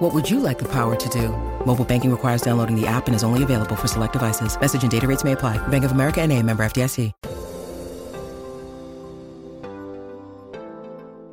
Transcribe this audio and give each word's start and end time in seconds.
What 0.00 0.14
would 0.14 0.30
you 0.30 0.40
like 0.40 0.58
the 0.58 0.68
power 0.68 0.96
to 0.96 1.08
do? 1.10 1.28
Mobile 1.66 1.84
banking 1.84 2.10
requires 2.10 2.40
downloading 2.40 2.74
the 2.74 2.86
app 2.86 3.06
and 3.06 3.14
is 3.14 3.22
only 3.22 3.42
available 3.42 3.76
for 3.76 3.86
select 3.86 4.14
devices. 4.14 4.58
Message 4.58 4.82
and 4.82 4.90
data 4.90 5.06
rates 5.06 5.24
may 5.24 5.32
apply. 5.32 5.58
Bank 5.68 5.84
of 5.84 5.92
America 5.92 6.22
and 6.22 6.32
a 6.32 6.42
member 6.42 6.64
FDIC. 6.64 7.12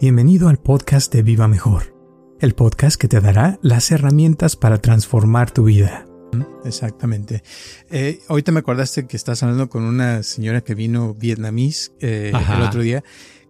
Bienvenido 0.01 0.49
al 0.49 0.57
podcast 0.57 1.11
de 1.13 1.23
Viva 1.23 1.47
Mejor, 1.47 1.95
el 2.41 2.53
podcast 2.53 2.99
que 2.99 3.07
te 3.07 3.21
dará 3.21 3.57
las 3.61 3.89
herramientas 3.89 4.57
para 4.57 4.79
transformar 4.79 5.49
tu 5.49 5.63
vida. 5.63 6.05
Exactamente. 6.65 7.43
Eh, 7.89 8.19
ahorita 8.27 8.51
me 8.51 8.59
acordaste 8.59 9.07
que 9.07 9.15
estás 9.15 9.41
hablando 9.43 9.69
con 9.69 9.83
una 9.83 10.23
señora 10.23 10.59
que 10.59 10.75
vino 10.75 11.13
vietnamís 11.15 11.93
eh, 12.01 12.33
el 12.33 12.61
otro 12.61 12.81
día, 12.81 13.03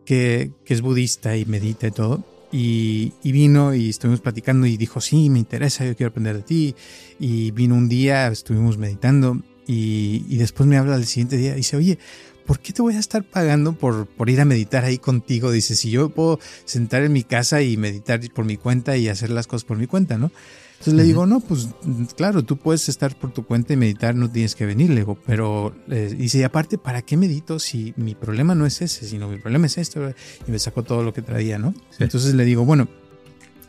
que, 0.05 0.52
que, 0.63 0.75
es 0.75 0.81
budista 0.81 1.36
y 1.36 1.45
medita 1.45 1.88
y 1.88 1.91
todo. 1.91 2.23
Y, 2.52 3.14
vino 3.24 3.74
y 3.74 3.90
estuvimos 3.90 4.22
platicando 4.22 4.68
y 4.68 4.78
dijo, 4.78 5.02
sí, 5.02 5.30
me 5.30 5.40
interesa, 5.40 5.86
yo 5.86 5.96
quiero 5.96 6.12
aprender 6.12 6.38
de 6.38 6.44
ti. 6.44 6.76
Y 7.20 7.52
vino 7.52 7.76
un 7.76 7.90
día, 7.90 8.28
estuvimos 8.28 8.78
meditando 8.78 9.38
y, 9.68 10.26
y 10.30 10.38
después 10.38 10.68
me 10.68 10.78
habla 10.78 10.96
el 10.96 11.06
siguiente 11.06 11.38
día 11.38 11.54
y 11.54 11.58
dice, 11.58 11.76
oye, 11.78 12.00
¿por 12.48 12.60
qué 12.60 12.74
te 12.74 12.82
voy 12.82 12.96
a 12.96 13.00
estar 13.00 13.24
pagando 13.24 13.74
por, 13.74 14.08
por 14.08 14.30
ir 14.32 14.42
a 14.42 14.46
meditar 14.46 14.86
ahí 14.86 14.98
contigo? 14.98 15.52
Dice, 15.52 15.76
si 15.76 15.92
yo 15.92 16.10
puedo 16.10 16.40
sentar 16.66 17.04
en 17.04 17.14
mi 17.14 17.23
casa 17.23 17.62
y 17.62 17.78
meditar 17.78 18.20
por 18.34 18.45
mi 18.45 18.58
cuenta 18.58 18.98
y 18.98 19.09
hacer 19.09 19.30
las 19.30 19.45
cosas 19.45 19.66
por 19.66 19.78
mi 19.78 19.86
cuenta, 19.86 20.17
¿no? 20.17 20.31
Entonces 20.80 20.94
le 20.94 21.04
digo, 21.04 21.26
no, 21.26 21.39
pues 21.39 21.70
claro, 22.16 22.44
tú 22.44 22.58
puedes 22.58 22.88
estar 22.88 23.17
por 23.17 23.34
tu 23.34 23.45
cuenta 23.45 23.73
y 23.73 23.78
meditar, 23.78 24.14
no 24.14 24.30
tienes 24.30 24.54
que 24.54 24.67
venir, 24.67 24.92
le 24.92 24.98
digo, 24.98 25.17
pero 25.26 25.76
eh, 25.89 26.14
dice, 26.16 26.38
y 26.38 26.44
aparte, 26.44 26.78
¿para 26.78 27.02
qué 27.02 27.17
medito 27.17 27.58
si 27.58 27.95
mi 27.98 28.14
problema 28.14 28.54
no 28.54 28.67
es 28.67 28.84
ese, 28.84 29.08
sino 29.08 29.28
mi 29.28 29.39
problema 29.39 29.66
es 29.66 29.80
esto? 29.80 30.14
Y 30.48 30.52
me 30.52 30.59
sacó 30.59 30.84
todo 30.84 31.02
lo 31.02 31.14
que 31.14 31.23
traía, 31.23 31.58
¿no? 31.58 31.73
Sí. 31.89 32.04
Entonces 32.04 32.36
le 32.36 32.45
digo, 32.45 32.64
bueno, 32.64 32.88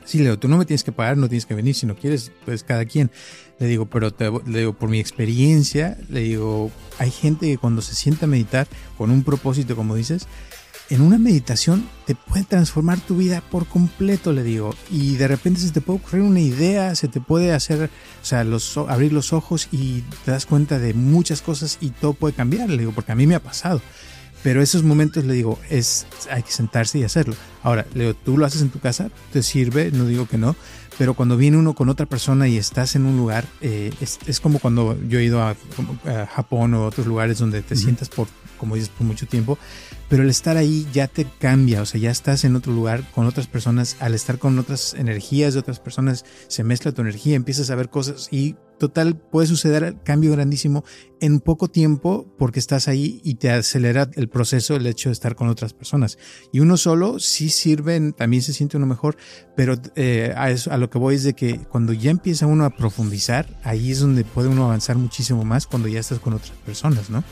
sí, 0.09 0.19
le 0.19 0.25
digo, 0.25 0.39
tú 0.39 0.49
no 0.49 0.57
me 0.57 0.65
tienes 0.65 0.83
que 0.83 0.93
pagar, 0.93 1.19
no 1.19 1.29
tienes 1.29 1.45
que 1.45 1.55
venir, 1.55 1.75
si 1.75 1.85
no 1.85 1.95
quieres, 1.95 2.33
pues 2.45 2.65
cada 2.65 2.87
quien. 2.87 3.11
Le 3.59 3.67
digo, 3.67 3.87
pero 3.87 4.13
te, 4.13 4.31
le 4.47 4.61
digo, 4.61 4.73
por 4.73 4.89
mi 4.89 5.01
experiencia, 5.01 5.99
le 6.09 6.21
digo, 6.21 6.71
hay 6.99 7.11
gente 7.11 7.47
que 7.47 7.59
cuando 7.59 7.83
se 7.83 7.95
sienta 7.95 8.25
a 8.25 8.29
meditar 8.29 8.67
con 8.97 9.11
un 9.11 9.23
propósito, 9.23 9.77
como 9.77 9.95
dices, 9.97 10.27
en 10.89 11.03
una 11.03 11.19
meditación 11.19 11.87
te 12.07 12.15
puede 12.15 12.45
transformar 12.45 12.99
tu 13.01 13.19
vida 13.19 13.43
por 13.43 13.67
completo, 13.67 14.33
le 14.33 14.43
digo. 14.43 14.75
Y 14.91 15.17
de 15.17 15.29
repente 15.29 15.61
se 15.61 15.71
te 15.71 15.83
puede 15.83 15.99
ocurrir 15.99 16.23
una 16.23 16.41
idea, 16.41 16.95
se 16.95 17.09
te 17.09 17.21
puede 17.21 17.53
hacer, 17.53 17.91
o 18.23 18.25
sea, 18.25 18.45
los, 18.45 18.79
abrir 18.79 19.13
los 19.13 19.35
ojos 19.35 19.69
y 19.71 20.03
te 20.25 20.31
das 20.31 20.47
cuenta 20.47 20.79
de 20.79 20.95
muchas 20.95 21.43
cosas 21.43 21.77
y 21.83 21.91
todo 21.91 22.15
puede 22.15 22.35
cambiar, 22.35 22.71
le 22.71 22.79
digo, 22.79 22.93
porque 22.93 23.13
a 23.13 23.17
mí 23.17 23.27
me 23.27 23.35
ha 23.35 23.43
pasado. 23.43 23.83
Pero 24.43 24.63
esos 24.63 24.83
momentos 24.83 25.25
le 25.25 25.35
digo, 25.35 25.59
es, 25.69 26.07
hay 26.31 26.43
que 26.43 26.53
sentarse 26.53 26.99
y 26.99 27.05
hacerlo. 27.05 27.35
Ahora, 27.63 27.87
le 27.95 28.05
digo, 28.05 28.15
tú 28.15 28.39
lo 28.39 28.47
haces 28.47 28.63
en 28.63 28.71
tu 28.71 28.79
casa, 28.79 29.11
te 29.33 29.43
sirve, 29.43 29.91
no 29.91 30.05
digo 30.07 30.27
que 30.27 30.39
no, 30.39 30.55
pero 30.97 31.15
cuando 31.15 31.37
viene 31.37 31.57
uno 31.57 31.75
con 31.75 31.89
otra 31.89 32.07
persona 32.07 32.49
y 32.49 32.57
estás 32.57 32.97
en 32.97 33.07
un 33.07 33.17
lugar, 33.17 33.47
eh, 33.61 33.93
es, 34.01 34.19
es, 34.27 34.41
como 34.41 34.59
cuando 34.59 34.97
yo 35.09 35.19
he 35.19 35.25
ido 35.25 35.43
a, 35.43 35.51
a, 35.51 36.27
Japón 36.27 36.75
o 36.75 36.87
otros 36.87 37.07
lugares 37.07 37.39
donde 37.39 37.63
te 37.63 37.75
uh 37.75 37.77
-huh. 37.77 37.81
sientas 37.81 38.09
por, 38.09 38.29
como 38.59 38.75
dices, 38.75 38.91
por 38.91 39.07
mucho 39.07 39.27
tiempo, 39.27 39.59
pero 40.09 40.23
el 40.23 40.31
estar 40.31 40.57
ahí 40.57 40.87
ya 40.93 41.07
te 41.07 41.27
cambia, 41.39 41.83
o 41.83 41.87
sea, 41.87 42.01
ya 42.01 42.11
estás 42.11 42.45
en 42.45 42.57
otro 42.57 42.73
lugar 42.73 43.05
con 43.15 43.27
otras 43.27 43.47
personas, 43.47 43.97
al 44.01 44.15
estar 44.15 44.39
con 44.39 44.59
otras 44.59 44.95
energías 44.95 45.55
de 45.55 45.61
otras 45.61 45.81
personas, 45.81 46.25
se 46.49 46.65
mezcla 46.65 46.93
tu 46.93 47.03
energía, 47.03 47.37
empiezas 47.37 47.71
a 47.71 47.75
ver 47.75 47.89
cosas 47.91 48.29
y 48.31 48.57
total 48.79 49.17
puede 49.17 49.47
suceder 49.47 49.83
el 49.83 50.03
cambio 50.03 50.33
grandísimo 50.33 50.85
en 51.21 51.41
poco 51.41 51.69
tiempo 51.69 52.33
porque 52.39 52.61
estás 52.61 52.89
ahí 52.89 53.21
y 53.25 53.35
te 53.35 53.51
acelera 53.51 54.09
el 54.15 54.29
proceso 54.29 54.77
el 54.77 54.87
hecho 54.87 55.09
de 55.09 55.13
estar 55.13 55.35
con 55.35 55.49
otras 55.49 55.75
personas. 55.75 56.17
Y 56.53 56.61
uno 56.61 56.77
solo 56.77 57.19
sí 57.19 57.51
sirve, 57.51 58.13
también 58.13 58.43
se 58.43 58.53
siente 58.53 58.77
uno 58.77 58.87
mejor, 58.87 59.17
pero 59.57 59.75
eh, 59.97 60.33
a, 60.37 60.51
eso, 60.51 60.73
a 60.73 60.79
lo 60.79 60.89
que 60.89 60.99
voy 60.99 61.17
es 61.17 61.25
de 61.25 61.35
que 61.35 61.59
cuando 61.59 61.93
ya 61.93 62.11
empieza 62.11 62.47
uno 62.47 62.65
a 62.65 62.71
profundizar, 62.71 63.59
ahí 63.65 63.91
es 63.91 64.01
donde 64.01 64.25
puede 64.25 64.49
uno 64.49 64.65
avanzar 64.65 64.97
muchísimo 64.97 65.45
más 65.45 65.67
cuando 65.67 65.89
ya 65.89 66.01
estás 66.01 66.21
con 66.21 66.33
otras 66.35 66.53
personas, 66.65 67.11
¿no? 67.11 67.25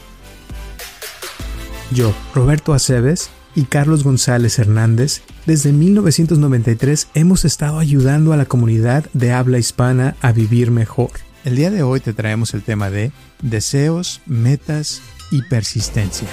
Yo, 1.93 2.13
Roberto 2.35 2.75
Aceves 2.75 3.31
y 3.55 3.65
Carlos 3.65 4.03
González 4.03 4.59
Hernández, 4.59 5.23
desde 5.47 5.73
1993 5.73 7.09
hemos 7.15 7.45
estado 7.45 7.79
ayudando 7.79 8.33
a 8.33 8.37
la 8.37 8.45
comunidad 8.47 9.09
de 9.13 9.33
habla 9.33 9.59
hispana 9.59 10.17
a 10.21 10.33
vivir 10.33 10.73
mejor. 10.73 11.11
El 11.45 11.55
día 11.55 11.71
de 11.71 11.85
hoy 11.85 12.01
te 12.01 12.13
traemos 12.13 12.55
el 12.55 12.63
tema 12.63 12.91
de 12.91 13.13
deseos, 13.41 14.21
metas 14.27 15.01
y 15.31 15.43
persistencia. 15.43 16.27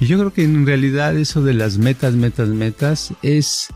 Y 0.00 0.06
yo 0.06 0.18
creo 0.18 0.32
que 0.32 0.42
en 0.42 0.66
realidad 0.66 1.16
eso 1.16 1.40
de 1.42 1.54
las 1.54 1.78
metas, 1.78 2.14
metas, 2.14 2.48
metas 2.48 3.14
es 3.22 3.68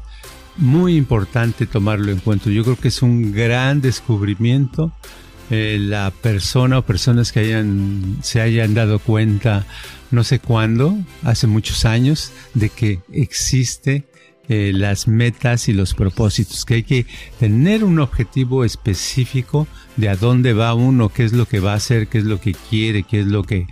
muy 0.56 0.96
importante 0.96 1.66
tomarlo 1.66 2.10
en 2.10 2.18
cuenta. 2.18 2.50
Yo 2.50 2.64
creo 2.64 2.76
que 2.76 2.88
es 2.88 3.02
un 3.02 3.32
gran 3.32 3.80
descubrimiento 3.80 4.92
eh, 5.50 5.78
la 5.80 6.10
persona 6.10 6.78
o 6.78 6.82
personas 6.82 7.32
que 7.32 7.40
hayan, 7.40 8.18
se 8.22 8.40
hayan 8.40 8.74
dado 8.74 8.98
cuenta, 8.98 9.66
no 10.10 10.24
sé 10.24 10.38
cuándo, 10.38 10.96
hace 11.22 11.46
muchos 11.46 11.84
años, 11.84 12.32
de 12.54 12.68
que 12.68 13.00
existe 13.12 14.04
eh, 14.48 14.72
las 14.74 15.06
metas 15.06 15.68
y 15.68 15.72
los 15.72 15.94
propósitos, 15.94 16.64
que 16.64 16.74
hay 16.74 16.82
que 16.82 17.06
tener 17.38 17.84
un 17.84 18.00
objetivo 18.00 18.64
específico 18.64 19.66
de 19.96 20.08
a 20.08 20.16
dónde 20.16 20.52
va 20.52 20.74
uno, 20.74 21.08
qué 21.08 21.24
es 21.24 21.32
lo 21.32 21.46
que 21.46 21.60
va 21.60 21.72
a 21.72 21.76
hacer, 21.76 22.08
qué 22.08 22.18
es 22.18 22.24
lo 22.24 22.40
que 22.40 22.54
quiere, 22.68 23.02
qué 23.02 23.20
es 23.20 23.26
lo 23.26 23.44
que... 23.44 23.66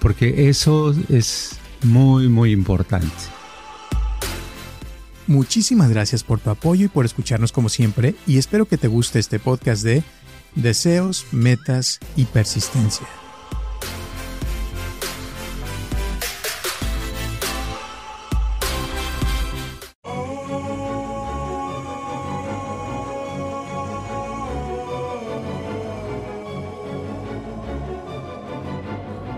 Porque 0.00 0.48
eso 0.48 0.94
es 1.08 1.58
muy, 1.82 2.28
muy 2.28 2.52
importante. 2.52 3.38
Muchísimas 5.28 5.90
gracias 5.90 6.24
por 6.24 6.40
tu 6.40 6.48
apoyo 6.48 6.86
y 6.86 6.88
por 6.88 7.04
escucharnos 7.04 7.52
como 7.52 7.68
siempre 7.68 8.14
y 8.26 8.38
espero 8.38 8.66
que 8.66 8.78
te 8.78 8.88
guste 8.88 9.18
este 9.18 9.38
podcast 9.38 9.84
de 9.84 10.02
deseos, 10.58 11.26
metas 11.32 12.00
y 12.16 12.24
persistencia. 12.24 13.06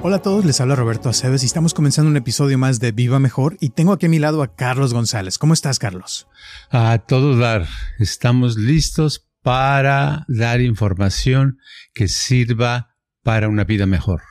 Hola 0.02 0.16
a 0.16 0.22
todos, 0.22 0.46
les 0.46 0.58
habla 0.62 0.74
Roberto 0.76 1.10
Aceves 1.10 1.42
y 1.42 1.46
estamos 1.46 1.74
comenzando 1.74 2.10
un 2.10 2.16
episodio 2.16 2.56
más 2.56 2.80
de 2.80 2.90
Viva 2.90 3.18
Mejor 3.18 3.58
y 3.60 3.68
tengo 3.68 3.92
aquí 3.92 4.06
a 4.06 4.08
mi 4.08 4.18
lado 4.18 4.42
a 4.42 4.56
Carlos 4.56 4.94
González. 4.94 5.36
¿Cómo 5.36 5.52
estás, 5.52 5.78
Carlos? 5.78 6.26
A 6.70 6.98
todo 7.06 7.36
dar. 7.36 7.68
Estamos 7.98 8.56
listos 8.56 9.29
para 9.42 10.24
dar 10.28 10.60
información 10.60 11.58
que 11.94 12.08
sirva 12.08 12.96
para 13.22 13.48
una 13.48 13.64
vida 13.64 13.86
mejor. 13.86 14.22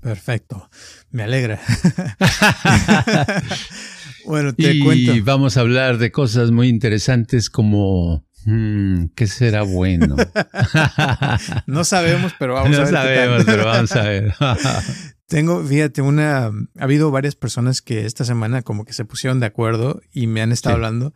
Perfecto, 0.00 0.70
me 1.10 1.24
alegra. 1.24 1.60
bueno, 4.24 4.54
te 4.54 4.72
y 4.72 4.80
cuento. 4.80 5.14
Y 5.14 5.20
vamos 5.20 5.56
a 5.56 5.60
hablar 5.60 5.98
de 5.98 6.12
cosas 6.12 6.50
muy 6.52 6.68
interesantes 6.68 7.50
como 7.50 8.24
hmm, 8.44 9.06
¿qué 9.16 9.26
será 9.26 9.62
bueno? 9.62 10.16
no 11.66 11.84
sabemos, 11.84 12.32
pero 12.38 12.54
vamos 12.54 12.70
no 12.76 12.76
a 12.76 12.84
ver. 12.84 12.92
No 12.92 12.98
sabemos, 12.98 13.44
pero 13.44 13.64
vamos 13.64 13.92
a 13.92 14.02
ver. 14.02 14.34
Tengo, 15.26 15.62
fíjate, 15.62 16.00
una, 16.00 16.46
ha 16.46 16.52
habido 16.78 17.10
varias 17.10 17.34
personas 17.34 17.82
que 17.82 18.06
esta 18.06 18.24
semana 18.24 18.62
como 18.62 18.84
que 18.84 18.92
se 18.92 19.04
pusieron 19.04 19.40
de 19.40 19.46
acuerdo 19.46 20.00
y 20.12 20.26
me 20.26 20.40
han 20.40 20.52
estado 20.52 20.76
sí. 20.76 20.76
hablando 20.76 21.12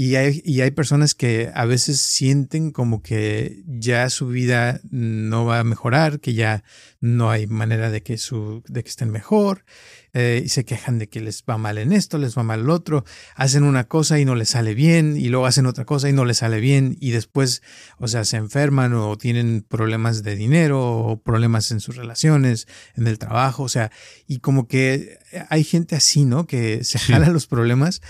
y 0.00 0.16
hay, 0.16 0.40
y 0.46 0.62
hay 0.62 0.70
personas 0.70 1.14
que 1.14 1.50
a 1.54 1.66
veces 1.66 2.00
sienten 2.00 2.70
como 2.70 3.02
que 3.02 3.62
ya 3.66 4.08
su 4.08 4.28
vida 4.28 4.80
no 4.90 5.44
va 5.44 5.58
a 5.58 5.64
mejorar, 5.64 6.20
que 6.20 6.32
ya 6.32 6.64
no 7.00 7.30
hay 7.30 7.46
manera 7.46 7.90
de 7.90 8.02
que, 8.02 8.16
su, 8.16 8.62
de 8.66 8.82
que 8.82 8.88
estén 8.88 9.10
mejor, 9.10 9.66
eh, 10.14 10.40
y 10.42 10.48
se 10.48 10.64
quejan 10.64 10.98
de 10.98 11.10
que 11.10 11.20
les 11.20 11.44
va 11.44 11.58
mal 11.58 11.76
en 11.76 11.92
esto, 11.92 12.16
les 12.16 12.34
va 12.36 12.42
mal 12.42 12.60
en 12.60 12.68
lo 12.68 12.72
otro, 12.72 13.04
hacen 13.34 13.62
una 13.62 13.88
cosa 13.88 14.18
y 14.18 14.24
no 14.24 14.36
les 14.36 14.48
sale 14.48 14.72
bien, 14.72 15.18
y 15.18 15.28
luego 15.28 15.44
hacen 15.44 15.66
otra 15.66 15.84
cosa 15.84 16.08
y 16.08 16.14
no 16.14 16.24
les 16.24 16.38
sale 16.38 16.60
bien, 16.60 16.96
y 16.98 17.10
después, 17.10 17.60
o 17.98 18.08
sea, 18.08 18.24
se 18.24 18.38
enferman 18.38 18.94
o 18.94 19.18
tienen 19.18 19.60
problemas 19.68 20.22
de 20.22 20.34
dinero 20.34 20.80
o 20.80 21.20
problemas 21.20 21.72
en 21.72 21.80
sus 21.80 21.96
relaciones, 21.96 22.68
en 22.94 23.06
el 23.06 23.18
trabajo, 23.18 23.64
o 23.64 23.68
sea, 23.68 23.92
y 24.26 24.38
como 24.38 24.66
que 24.66 25.18
hay 25.50 25.62
gente 25.62 25.94
así, 25.94 26.24
¿no? 26.24 26.46
Que 26.46 26.84
se 26.84 26.98
jala 26.98 27.28
los 27.28 27.46
problemas 27.46 28.00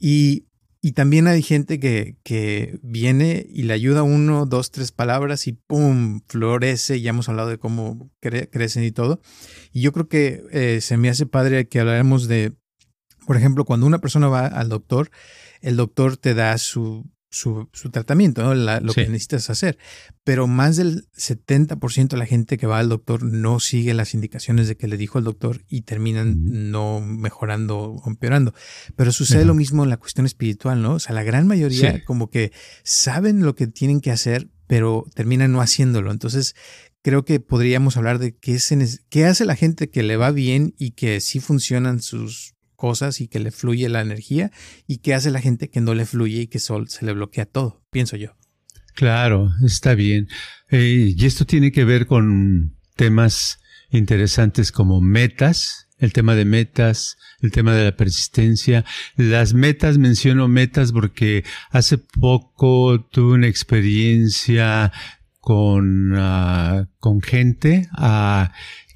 y 0.00 0.45
Y 0.86 0.92
también 0.92 1.26
hay 1.26 1.42
gente 1.42 1.80
que, 1.80 2.16
que 2.22 2.78
viene 2.80 3.44
y 3.50 3.64
le 3.64 3.72
ayuda 3.72 4.04
uno, 4.04 4.46
dos, 4.46 4.70
tres 4.70 4.92
palabras 4.92 5.48
y 5.48 5.52
¡pum! 5.52 6.20
florece. 6.28 7.00
Ya 7.00 7.10
hemos 7.10 7.28
hablado 7.28 7.48
de 7.48 7.58
cómo 7.58 8.12
crecen 8.20 8.84
y 8.84 8.92
todo. 8.92 9.20
Y 9.72 9.80
yo 9.80 9.90
creo 9.90 10.06
que 10.06 10.44
eh, 10.52 10.80
se 10.80 10.96
me 10.96 11.08
hace 11.08 11.26
padre 11.26 11.66
que 11.66 11.80
hablaremos 11.80 12.28
de, 12.28 12.52
por 13.26 13.36
ejemplo, 13.36 13.64
cuando 13.64 13.84
una 13.84 13.98
persona 13.98 14.28
va 14.28 14.46
al 14.46 14.68
doctor, 14.68 15.10
el 15.60 15.74
doctor 15.74 16.18
te 16.18 16.34
da 16.34 16.56
su 16.56 17.04
su, 17.30 17.68
tratamiento, 17.90 18.54
lo 18.54 18.92
que 18.92 19.08
necesitas 19.08 19.50
hacer. 19.50 19.78
Pero 20.24 20.46
más 20.46 20.76
del 20.76 21.08
70% 21.16 22.08
de 22.08 22.16
la 22.16 22.26
gente 22.26 22.56
que 22.56 22.66
va 22.66 22.78
al 22.78 22.88
doctor 22.88 23.22
no 23.22 23.60
sigue 23.60 23.94
las 23.94 24.14
indicaciones 24.14 24.68
de 24.68 24.76
que 24.76 24.88
le 24.88 24.96
dijo 24.96 25.18
el 25.18 25.24
doctor 25.24 25.62
y 25.68 25.82
terminan 25.82 26.70
no 26.70 27.00
mejorando 27.00 27.78
o 27.78 28.08
empeorando. 28.08 28.54
Pero 28.96 29.12
sucede 29.12 29.44
lo 29.44 29.54
mismo 29.54 29.84
en 29.84 29.90
la 29.90 29.98
cuestión 29.98 30.26
espiritual, 30.26 30.82
¿no? 30.82 30.94
O 30.94 30.98
sea, 30.98 31.14
la 31.14 31.24
gran 31.24 31.46
mayoría 31.46 32.04
como 32.04 32.30
que 32.30 32.52
saben 32.82 33.42
lo 33.42 33.54
que 33.54 33.66
tienen 33.66 34.00
que 34.00 34.10
hacer, 34.10 34.48
pero 34.66 35.04
terminan 35.14 35.52
no 35.52 35.60
haciéndolo. 35.60 36.10
Entonces, 36.10 36.54
creo 37.02 37.24
que 37.24 37.38
podríamos 37.38 37.96
hablar 37.96 38.18
de 38.18 38.36
qué, 38.36 38.58
qué 39.10 39.26
hace 39.26 39.44
la 39.44 39.54
gente 39.54 39.90
que 39.90 40.02
le 40.02 40.16
va 40.16 40.32
bien 40.32 40.74
y 40.76 40.92
que 40.92 41.20
sí 41.20 41.38
funcionan 41.38 42.02
sus 42.02 42.55
cosas 42.76 43.20
y 43.20 43.28
que 43.28 43.40
le 43.40 43.50
fluye 43.50 43.88
la 43.88 44.00
energía 44.00 44.52
y 44.86 44.98
qué 44.98 45.14
hace 45.14 45.30
la 45.30 45.40
gente 45.40 45.68
que 45.68 45.80
no 45.80 45.94
le 45.94 46.06
fluye 46.06 46.42
y 46.42 46.46
que 46.46 46.58
sol, 46.58 46.88
se 46.88 47.04
le 47.04 47.12
bloquea 47.12 47.46
todo, 47.46 47.82
pienso 47.90 48.16
yo. 48.16 48.36
Claro, 48.94 49.50
está 49.64 49.94
bien. 49.94 50.28
Eh, 50.70 51.14
y 51.16 51.26
esto 51.26 51.44
tiene 51.44 51.70
que 51.70 51.84
ver 51.84 52.06
con 52.06 52.76
temas 52.96 53.58
interesantes 53.90 54.72
como 54.72 55.00
metas, 55.00 55.88
el 55.98 56.12
tema 56.12 56.34
de 56.34 56.44
metas, 56.44 57.16
el 57.40 57.52
tema 57.52 57.74
de 57.74 57.84
la 57.84 57.96
persistencia. 57.96 58.84
Las 59.16 59.54
metas, 59.54 59.98
menciono 59.98 60.48
metas 60.48 60.92
porque 60.92 61.44
hace 61.70 61.98
poco 61.98 63.06
tuve 63.10 63.34
una 63.34 63.48
experiencia 63.48 64.92
con, 65.40 66.12
uh, 66.12 66.86
con 66.98 67.20
gente 67.22 67.88
uh, 67.98 68.46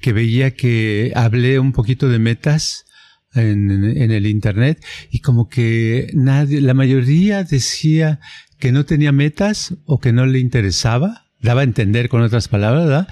que 0.01 0.13
veía 0.13 0.51
que 0.51 1.13
hablé 1.15 1.59
un 1.59 1.71
poquito 1.71 2.09
de 2.09 2.19
metas 2.19 2.85
en, 3.33 3.71
en, 3.71 4.11
el 4.11 4.27
internet 4.27 4.83
y 5.09 5.19
como 5.19 5.47
que 5.47 6.11
nadie, 6.13 6.61
la 6.61 6.73
mayoría 6.73 7.43
decía 7.43 8.19
que 8.59 8.71
no 8.71 8.85
tenía 8.85 9.11
metas 9.11 9.75
o 9.85 9.99
que 9.99 10.13
no 10.13 10.25
le 10.25 10.39
interesaba 10.39 11.20
daba 11.41 11.61
a 11.61 11.63
entender 11.63 12.09
con 12.09 12.21
otras 12.21 12.47
palabras, 12.47 12.85
¿verdad? 12.85 13.07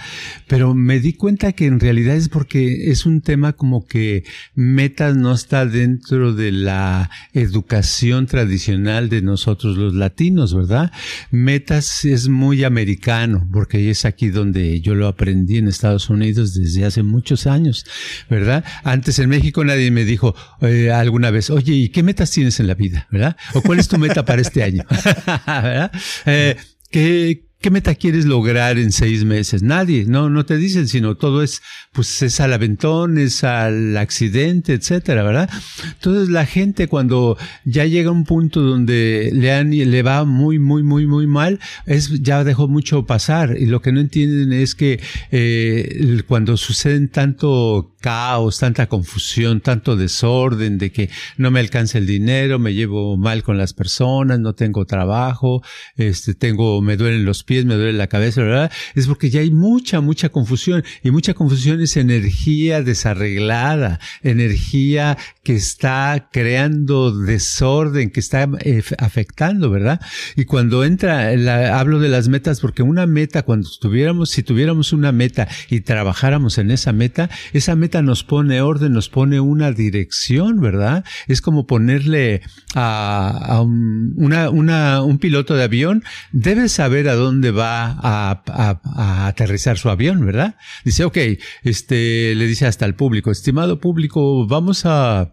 Pero 0.47 0.73
me 0.73 0.99
di 0.99 1.13
cuenta 1.13 1.53
que 1.53 1.65
en 1.65 1.79
realidad 1.79 2.15
es 2.15 2.29
porque 2.29 2.91
es 2.91 3.05
un 3.05 3.21
tema 3.21 3.53
como 3.53 3.85
que 3.85 4.23
metas 4.55 5.15
no 5.15 5.33
está 5.33 5.65
dentro 5.65 6.33
de 6.33 6.51
la 6.51 7.09
educación 7.33 8.27
tradicional 8.27 9.09
de 9.09 9.21
nosotros 9.21 9.77
los 9.77 9.93
latinos, 9.93 10.55
¿verdad? 10.55 10.91
Metas 11.31 12.05
es 12.05 12.29
muy 12.29 12.63
americano, 12.63 13.47
porque 13.51 13.89
es 13.89 14.05
aquí 14.05 14.29
donde 14.29 14.81
yo 14.81 14.95
lo 14.95 15.07
aprendí 15.07 15.57
en 15.57 15.67
Estados 15.67 16.09
Unidos 16.09 16.53
desde 16.53 16.85
hace 16.85 17.03
muchos 17.03 17.47
años, 17.47 17.85
¿verdad? 18.29 18.63
Antes 18.83 19.19
en 19.19 19.29
México 19.29 19.63
nadie 19.63 19.91
me 19.91 20.05
dijo 20.05 20.35
eh, 20.61 20.91
alguna 20.91 21.31
vez, 21.31 21.49
oye, 21.49 21.73
¿y 21.73 21.89
qué 21.89 22.03
metas 22.03 22.31
tienes 22.31 22.59
en 22.59 22.67
la 22.67 22.75
vida, 22.75 23.07
¿verdad? 23.11 23.37
¿O 23.53 23.61
cuál 23.61 23.79
es 23.79 23.87
tu 23.87 23.97
meta 23.97 24.25
para 24.25 24.41
este 24.41 24.63
año? 24.63 24.83
¿verdad? 25.47 25.91
Eh, 26.25 26.55
¿qué, 26.91 27.48
¿Qué 27.61 27.71
meta 27.71 27.93
quieres 27.95 28.23
lograr 28.23 28.77
en 28.77 28.93
seis 28.93 29.25
meses? 29.25 29.63
Nadie, 29.63 30.05
no, 30.05 30.29
no 30.29 30.45
te 30.45 30.55
dicen, 30.55 30.87
sino 30.87 31.15
todo 31.15 31.43
es, 31.43 31.61
pues 31.91 32.21
es 32.21 32.39
al 32.39 32.53
aventón, 32.53 33.17
es 33.17 33.43
al 33.43 33.97
accidente, 33.97 34.71
etcétera, 34.71 35.23
¿verdad? 35.23 35.49
Entonces 35.83 36.29
la 36.29 36.45
gente 36.45 36.87
cuando 36.87 37.37
ya 37.65 37.85
llega 37.85 38.11
a 38.11 38.13
un 38.13 38.23
punto 38.23 38.61
donde 38.61 39.31
le, 39.33 39.51
han, 39.51 39.71
le 39.71 40.03
va 40.03 40.23
muy, 40.23 40.57
muy, 40.57 40.83
muy, 40.83 41.05
muy 41.05 41.27
mal, 41.27 41.59
es, 41.85 42.21
ya 42.21 42.45
dejó 42.45 42.69
mucho 42.69 43.05
pasar 43.05 43.57
y 43.59 43.65
lo 43.65 43.81
que 43.81 43.91
no 43.91 43.99
entienden 43.99 44.53
es 44.53 44.73
que 44.73 45.01
eh, 45.31 46.21
cuando 46.27 46.55
suceden 46.55 47.09
tanto 47.09 47.93
caos, 47.99 48.59
tanta 48.59 48.87
confusión, 48.87 49.59
tanto 49.59 49.97
desorden 49.97 50.77
de 50.77 50.91
que 50.91 51.09
no 51.35 51.51
me 51.51 51.59
alcanza 51.59 51.97
el 51.97 52.07
dinero, 52.07 52.57
me 52.57 52.73
llevo 52.73 53.17
mal 53.17 53.43
con 53.43 53.57
las 53.57 53.73
personas, 53.73 54.39
no 54.39 54.53
tengo 54.53 54.85
trabajo, 54.85 55.61
este, 55.97 56.33
tengo, 56.33 56.81
me 56.81 56.95
duelen 56.95 57.25
los 57.25 57.43
pies, 57.49 57.65
me 57.65 57.73
duele 57.73 57.93
la 57.93 58.05
cabeza, 58.05 58.43
¿verdad? 58.43 58.71
Es 58.93 59.07
porque 59.07 59.31
ya 59.31 59.41
hay 59.41 59.49
mucha, 59.49 60.01
mucha 60.01 60.29
confusión 60.29 60.83
y 61.03 61.09
mucha 61.09 61.33
confusión 61.33 61.81
es 61.81 61.97
energía 61.97 62.83
desarreglada, 62.83 63.99
energía 64.21 65.17
que 65.41 65.55
está 65.55 66.29
creando 66.31 67.11
desorden, 67.11 68.11
que 68.11 68.19
está 68.19 68.47
eh, 68.59 68.83
afectando, 68.99 69.71
¿verdad? 69.71 69.99
Y 70.35 70.45
cuando 70.45 70.83
entra, 70.83 71.31
hablo 71.75 71.97
de 71.97 72.09
las 72.09 72.27
metas 72.27 72.59
porque 72.59 72.83
una 72.83 73.07
meta, 73.07 73.41
cuando 73.41 73.67
tuviéramos, 73.81 74.29
si 74.29 74.43
tuviéramos 74.43 74.93
una 74.93 75.11
meta 75.11 75.47
y 75.71 75.81
trabajáramos 75.81 76.59
en 76.59 76.69
esa 76.69 76.93
meta, 76.93 77.31
esa 77.51 77.75
meta 77.75 78.03
nos 78.03 78.23
pone 78.23 78.61
orden, 78.61 78.93
nos 78.93 79.09
pone 79.09 79.39
una 79.39 79.71
dirección, 79.71 80.61
¿verdad? 80.61 81.03
Es 81.27 81.41
como 81.41 81.65
ponerle 81.65 82.43
a, 82.75 83.59
un, 83.63 84.13
un 84.15 85.17
piloto 85.17 85.55
de 85.55 85.63
avión, 85.63 86.03
debe 86.31 86.69
saber 86.69 87.09
a 87.09 87.15
dónde 87.15 87.38
dónde 87.39 87.51
va 87.51 87.97
a, 88.01 89.27
aterrizar 89.27 89.77
su 89.77 89.89
avión, 89.89 90.25
¿verdad? 90.25 90.55
Dice, 90.83 91.05
ok, 91.05 91.17
este, 91.63 92.35
le 92.35 92.47
dice 92.47 92.65
hasta 92.65 92.85
el 92.85 92.95
público, 92.95 93.31
estimado 93.31 93.79
público, 93.79 94.45
vamos 94.45 94.81
a, 94.83 95.31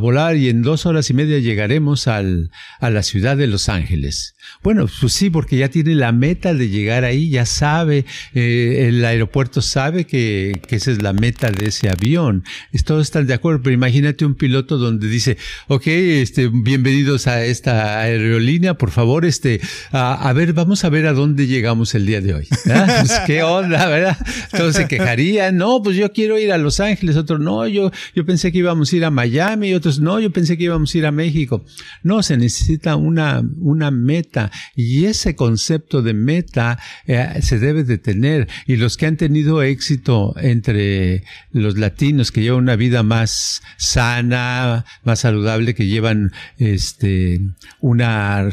volar 0.00 0.36
y 0.36 0.48
en 0.48 0.62
dos 0.62 0.86
horas 0.86 1.08
y 1.10 1.14
media 1.14 1.38
llegaremos 1.38 2.08
al, 2.08 2.50
a 2.80 2.90
la 2.90 3.02
ciudad 3.04 3.36
de 3.36 3.46
Los 3.46 3.68
Ángeles. 3.68 4.34
Bueno, 4.62 4.86
pues 5.00 5.12
sí, 5.12 5.30
porque 5.30 5.56
ya 5.56 5.68
tiene 5.68 5.94
la 5.94 6.10
meta 6.10 6.54
de 6.54 6.68
llegar 6.68 7.04
ahí, 7.04 7.30
ya 7.30 7.46
sabe, 7.46 8.06
eh, 8.34 8.86
el 8.88 9.04
aeropuerto 9.04 9.62
sabe 9.62 10.04
que, 10.04 10.60
que, 10.66 10.76
esa 10.76 10.90
es 10.90 11.02
la 11.02 11.12
meta 11.12 11.50
de 11.50 11.66
ese 11.66 11.90
avión. 11.90 12.44
Todos 12.84 13.02
están 13.02 13.26
de 13.26 13.34
acuerdo, 13.34 13.62
pero 13.62 13.74
imagínate 13.74 14.24
un 14.24 14.34
piloto 14.34 14.78
donde 14.78 15.08
dice, 15.08 15.36
ok, 15.68 15.86
este, 15.86 16.48
bienvenidos 16.48 17.26
a 17.26 17.44
esta 17.44 18.00
aerolínea, 18.00 18.74
por 18.74 18.90
favor, 18.90 19.26
este, 19.26 19.60
a, 19.92 20.28
a 20.28 20.32
ver, 20.32 20.54
vamos 20.54 20.84
a 20.84 20.87
ver 20.90 21.06
a 21.06 21.12
dónde 21.12 21.46
llegamos 21.46 21.94
el 21.94 22.06
día 22.06 22.20
de 22.20 22.34
hoy. 22.34 22.48
Pues, 22.98 23.12
¿Qué 23.26 23.42
onda, 23.42 23.86
verdad? 23.86 24.16
Todos 24.50 24.76
se 24.76 24.88
quejarían, 24.88 25.56
no, 25.56 25.82
pues 25.82 25.96
yo 25.96 26.12
quiero 26.12 26.38
ir 26.38 26.52
a 26.52 26.58
Los 26.58 26.80
Ángeles, 26.80 27.16
otros, 27.16 27.40
no, 27.40 27.66
yo, 27.66 27.90
yo 28.14 28.24
pensé 28.24 28.52
que 28.52 28.58
íbamos 28.58 28.92
a 28.92 28.96
ir 28.96 29.04
a 29.04 29.10
Miami, 29.10 29.74
otros, 29.74 30.00
no, 30.00 30.20
yo 30.20 30.30
pensé 30.32 30.56
que 30.56 30.64
íbamos 30.64 30.94
a 30.94 30.98
ir 30.98 31.06
a 31.06 31.12
México. 31.12 31.64
No, 32.02 32.22
se 32.22 32.36
necesita 32.36 32.96
una, 32.96 33.42
una 33.60 33.90
meta 33.90 34.50
y 34.76 35.06
ese 35.06 35.34
concepto 35.34 36.02
de 36.02 36.14
meta 36.14 36.78
eh, 37.06 37.40
se 37.42 37.58
debe 37.58 37.84
de 37.84 37.98
tener. 37.98 38.48
Y 38.66 38.76
los 38.76 38.96
que 38.96 39.06
han 39.06 39.16
tenido 39.16 39.62
éxito 39.62 40.34
entre 40.40 41.24
los 41.52 41.76
latinos 41.76 42.32
que 42.32 42.42
llevan 42.42 42.62
una 42.62 42.76
vida 42.76 43.02
más 43.02 43.62
sana, 43.76 44.84
más 45.04 45.20
saludable, 45.20 45.74
que 45.74 45.86
llevan 45.86 46.32
este, 46.58 47.40
una 47.80 48.48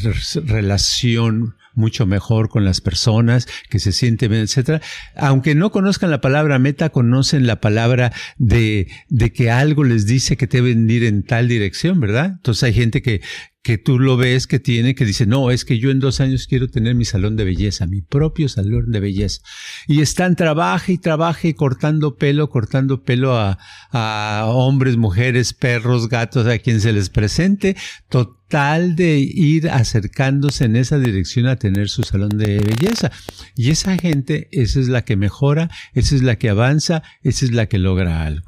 relación 0.46 1.56
mucho 1.76 2.06
mejor 2.06 2.50
con 2.50 2.66
las 2.66 2.82
personas, 2.82 3.48
que 3.70 3.80
se 3.80 3.92
sienten 3.92 4.32
bien, 4.32 4.44
etcétera. 4.44 4.82
Aunque 5.16 5.56
no 5.56 5.72
conozcan 5.72 6.12
la 6.12 6.22
palabra 6.22 6.60
meta, 6.60 6.90
conocen 6.90 7.48
la 7.48 7.62
palabra 7.62 8.12
de, 8.38 8.88
de 9.10 9.32
que 9.32 9.52
algo 9.52 9.84
les 9.84 10.06
dice 10.06 10.38
que 10.38 10.48
deben 10.48 10.90
ir 10.90 11.04
en 11.04 11.24
tal 11.24 11.48
dirección, 11.48 12.00
¿verdad? 12.00 12.34
Entonces 12.38 12.64
hay 12.64 12.74
gente 12.74 13.02
que, 13.02 13.22
que 13.66 13.80
tú 13.80 13.98
lo 13.98 14.16
ves 14.16 14.46
que 14.46 14.60
tiene, 14.60 14.94
que 14.94 15.06
dice, 15.06 15.26
no, 15.26 15.50
es 15.50 15.66
que 15.66 15.80
yo 15.80 15.90
en 15.90 16.00
dos 16.00 16.20
años 16.20 16.46
quiero 16.46 16.68
tener 16.68 16.94
mi 16.94 17.04
salón 17.04 17.36
de 17.36 17.46
belleza, 17.46 17.88
mi 17.88 18.00
propio 18.00 18.48
salón 18.48 18.92
de 18.92 19.00
belleza. 19.00 19.42
Y 19.88 20.02
están 20.02 20.36
trabaje 20.36 20.94
y 20.94 20.98
trabaje 21.00 21.56
cortando 21.56 22.16
pelo, 22.16 22.52
cortando 22.52 23.02
pelo 23.02 23.36
a, 23.36 23.58
a 23.90 24.46
hombres, 24.46 24.98
mujeres, 24.98 25.54
perros, 25.54 26.10
gatos, 26.10 26.46
a 26.46 26.60
quien 26.60 26.80
se 26.80 26.94
les 26.94 27.10
presente, 27.10 27.76
total 28.08 28.96
de 28.96 29.18
ir 29.18 29.68
acercándose 29.72 30.66
en 30.66 30.76
esa 30.76 31.00
dirección 31.00 31.48
a 31.48 31.56
tener 31.56 31.90
su 31.90 32.04
salón 32.04 32.38
de 32.38 32.60
belleza. 32.60 33.12
Y 33.56 33.72
esa 33.72 33.98
gente, 33.98 34.48
esa 34.52 34.80
es 34.80 34.90
la 34.90 35.06
que 35.06 35.16
mejora, 35.16 35.72
esa 35.96 36.14
es 36.14 36.22
la 36.22 36.36
que 36.36 36.50
avanza, 36.50 37.02
esa 37.24 37.46
es 37.46 37.52
la 37.52 37.66
que 37.66 37.80
logra 37.80 38.28
algo. 38.28 38.48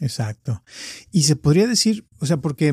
Exacto. 0.00 0.64
Y 1.12 1.24
se 1.24 1.36
podría 1.36 1.66
decir, 1.66 2.08
o 2.18 2.24
sea, 2.24 2.38
porque 2.38 2.72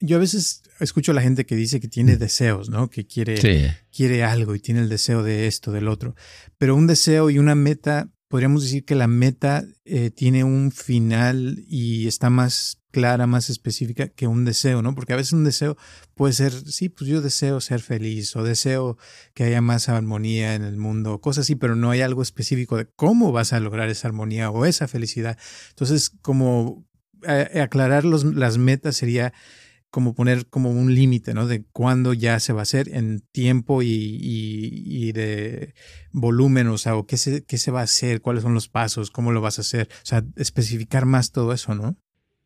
yo 0.00 0.16
a 0.16 0.20
veces 0.20 0.62
escucho 0.80 1.12
a 1.12 1.14
la 1.14 1.22
gente 1.22 1.46
que 1.46 1.56
dice 1.56 1.80
que 1.80 1.88
tiene 1.88 2.16
mm. 2.16 2.18
deseos, 2.18 2.70
¿no? 2.70 2.90
Que 2.90 3.06
quiere, 3.06 3.76
quiere 3.90 4.24
algo 4.24 4.54
y 4.54 4.60
tiene 4.60 4.80
el 4.80 4.88
deseo 4.88 5.22
de 5.22 5.46
esto, 5.46 5.72
del 5.72 5.88
otro. 5.88 6.14
Pero 6.58 6.76
un 6.76 6.86
deseo 6.86 7.30
y 7.30 7.38
una 7.38 7.54
meta, 7.54 8.10
podríamos 8.28 8.62
decir 8.62 8.84
que 8.84 8.94
la 8.94 9.06
meta 9.06 9.64
eh, 9.84 10.10
tiene 10.10 10.44
un 10.44 10.72
final 10.72 11.64
y 11.66 12.06
está 12.06 12.30
más 12.30 12.78
clara, 12.90 13.26
más 13.26 13.50
específica 13.50 14.08
que 14.08 14.26
un 14.26 14.44
deseo, 14.44 14.82
¿no? 14.82 14.94
Porque 14.94 15.12
a 15.12 15.16
veces 15.16 15.32
un 15.32 15.44
deseo 15.44 15.76
puede 16.14 16.32
ser, 16.32 16.52
sí, 16.52 16.88
pues 16.88 17.08
yo 17.08 17.20
deseo 17.20 17.60
ser 17.60 17.80
feliz 17.80 18.34
o 18.34 18.42
deseo 18.42 18.96
que 19.34 19.44
haya 19.44 19.60
más 19.60 19.88
armonía 19.88 20.54
en 20.54 20.62
el 20.62 20.76
mundo, 20.76 21.20
cosas 21.20 21.42
así, 21.42 21.54
pero 21.54 21.76
no 21.76 21.90
hay 21.90 22.00
algo 22.00 22.22
específico 22.22 22.76
de 22.76 22.86
cómo 22.86 23.30
vas 23.30 23.52
a 23.52 23.60
lograr 23.60 23.88
esa 23.88 24.08
armonía 24.08 24.50
o 24.50 24.64
esa 24.64 24.88
felicidad. 24.88 25.38
Entonces, 25.70 26.10
como 26.22 26.88
eh, 27.26 27.60
aclarar 27.60 28.04
los, 28.04 28.24
las 28.24 28.58
metas 28.58 28.96
sería 28.96 29.32
como 29.90 30.14
poner 30.14 30.46
como 30.46 30.70
un 30.70 30.94
límite, 30.94 31.34
¿no? 31.34 31.46
De 31.46 31.64
cuándo 31.64 32.12
ya 32.12 32.40
se 32.40 32.52
va 32.52 32.60
a 32.60 32.62
hacer 32.62 32.88
en 32.94 33.20
tiempo 33.32 33.82
y, 33.82 33.88
y, 33.90 35.12
de 35.12 35.74
volumen, 36.12 36.68
o 36.68 36.78
sea, 36.78 36.96
o 36.96 37.06
qué 37.06 37.16
se, 37.16 37.44
qué 37.44 37.58
se 37.58 37.70
va 37.70 37.80
a 37.80 37.84
hacer, 37.84 38.20
cuáles 38.20 38.42
son 38.42 38.54
los 38.54 38.68
pasos, 38.68 39.10
cómo 39.10 39.32
lo 39.32 39.40
vas 39.40 39.58
a 39.58 39.62
hacer, 39.62 39.88
o 39.90 40.06
sea, 40.06 40.24
especificar 40.36 41.06
más 41.06 41.32
todo 41.32 41.52
eso, 41.52 41.74
¿no? 41.74 41.96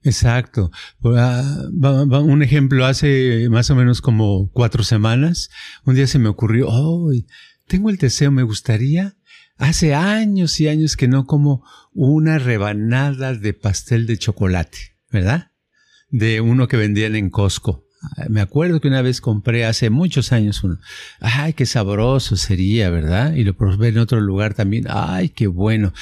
Exacto. 0.05 0.71
Ah, 1.05 1.59
un 1.73 2.43
ejemplo, 2.43 2.85
hace 2.87 3.49
más 3.51 3.71
o 3.71 3.77
menos 3.77 4.01
como 4.01 4.51
cuatro 4.51 4.83
semanas, 4.83 5.49
un 5.85 5.95
día 5.95 6.07
se 6.07 6.19
me 6.19 6.29
ocurrió, 6.29 6.67
oh, 6.69 7.11
tengo 7.67 7.91
el 7.91 7.97
deseo, 7.97 8.31
me 8.31 8.43
gustaría, 8.43 9.17
hace 9.57 9.95
años 9.95 10.61
y 10.61 10.69
años 10.69 10.97
que 10.97 11.09
no 11.09 11.27
como 11.27 11.65
una 11.93 12.39
rebanada 12.39 13.35
de 13.35 13.55
pastel 13.55 14.07
de 14.07 14.19
chocolate, 14.19 14.79
¿verdad? 15.11 15.52
De 16.13 16.41
uno 16.41 16.69
que 16.69 16.77
vendían 16.77 17.17
en 17.17 17.29
Costco. 17.29 17.85
Me 18.29 18.41
acuerdo 18.41 18.81
que 18.81 18.89
una 18.89 19.03
vez 19.03 19.21
compré 19.21 19.65
hace 19.65 19.91
muchos 19.91 20.33
años 20.33 20.63
uno. 20.63 20.79
Ay, 21.21 21.55
qué 21.55 21.67
sabroso 21.67 22.37
sería, 22.37 22.91
¿verdad? 22.91 23.35
Y 23.35 23.43
lo 23.43 23.57
probé 23.57 23.89
en 23.89 23.99
otro 23.99 24.21
lugar 24.21 24.55
también. 24.55 24.87
Ay, 24.89 25.31
qué 25.31 25.49
bueno. 25.49 25.93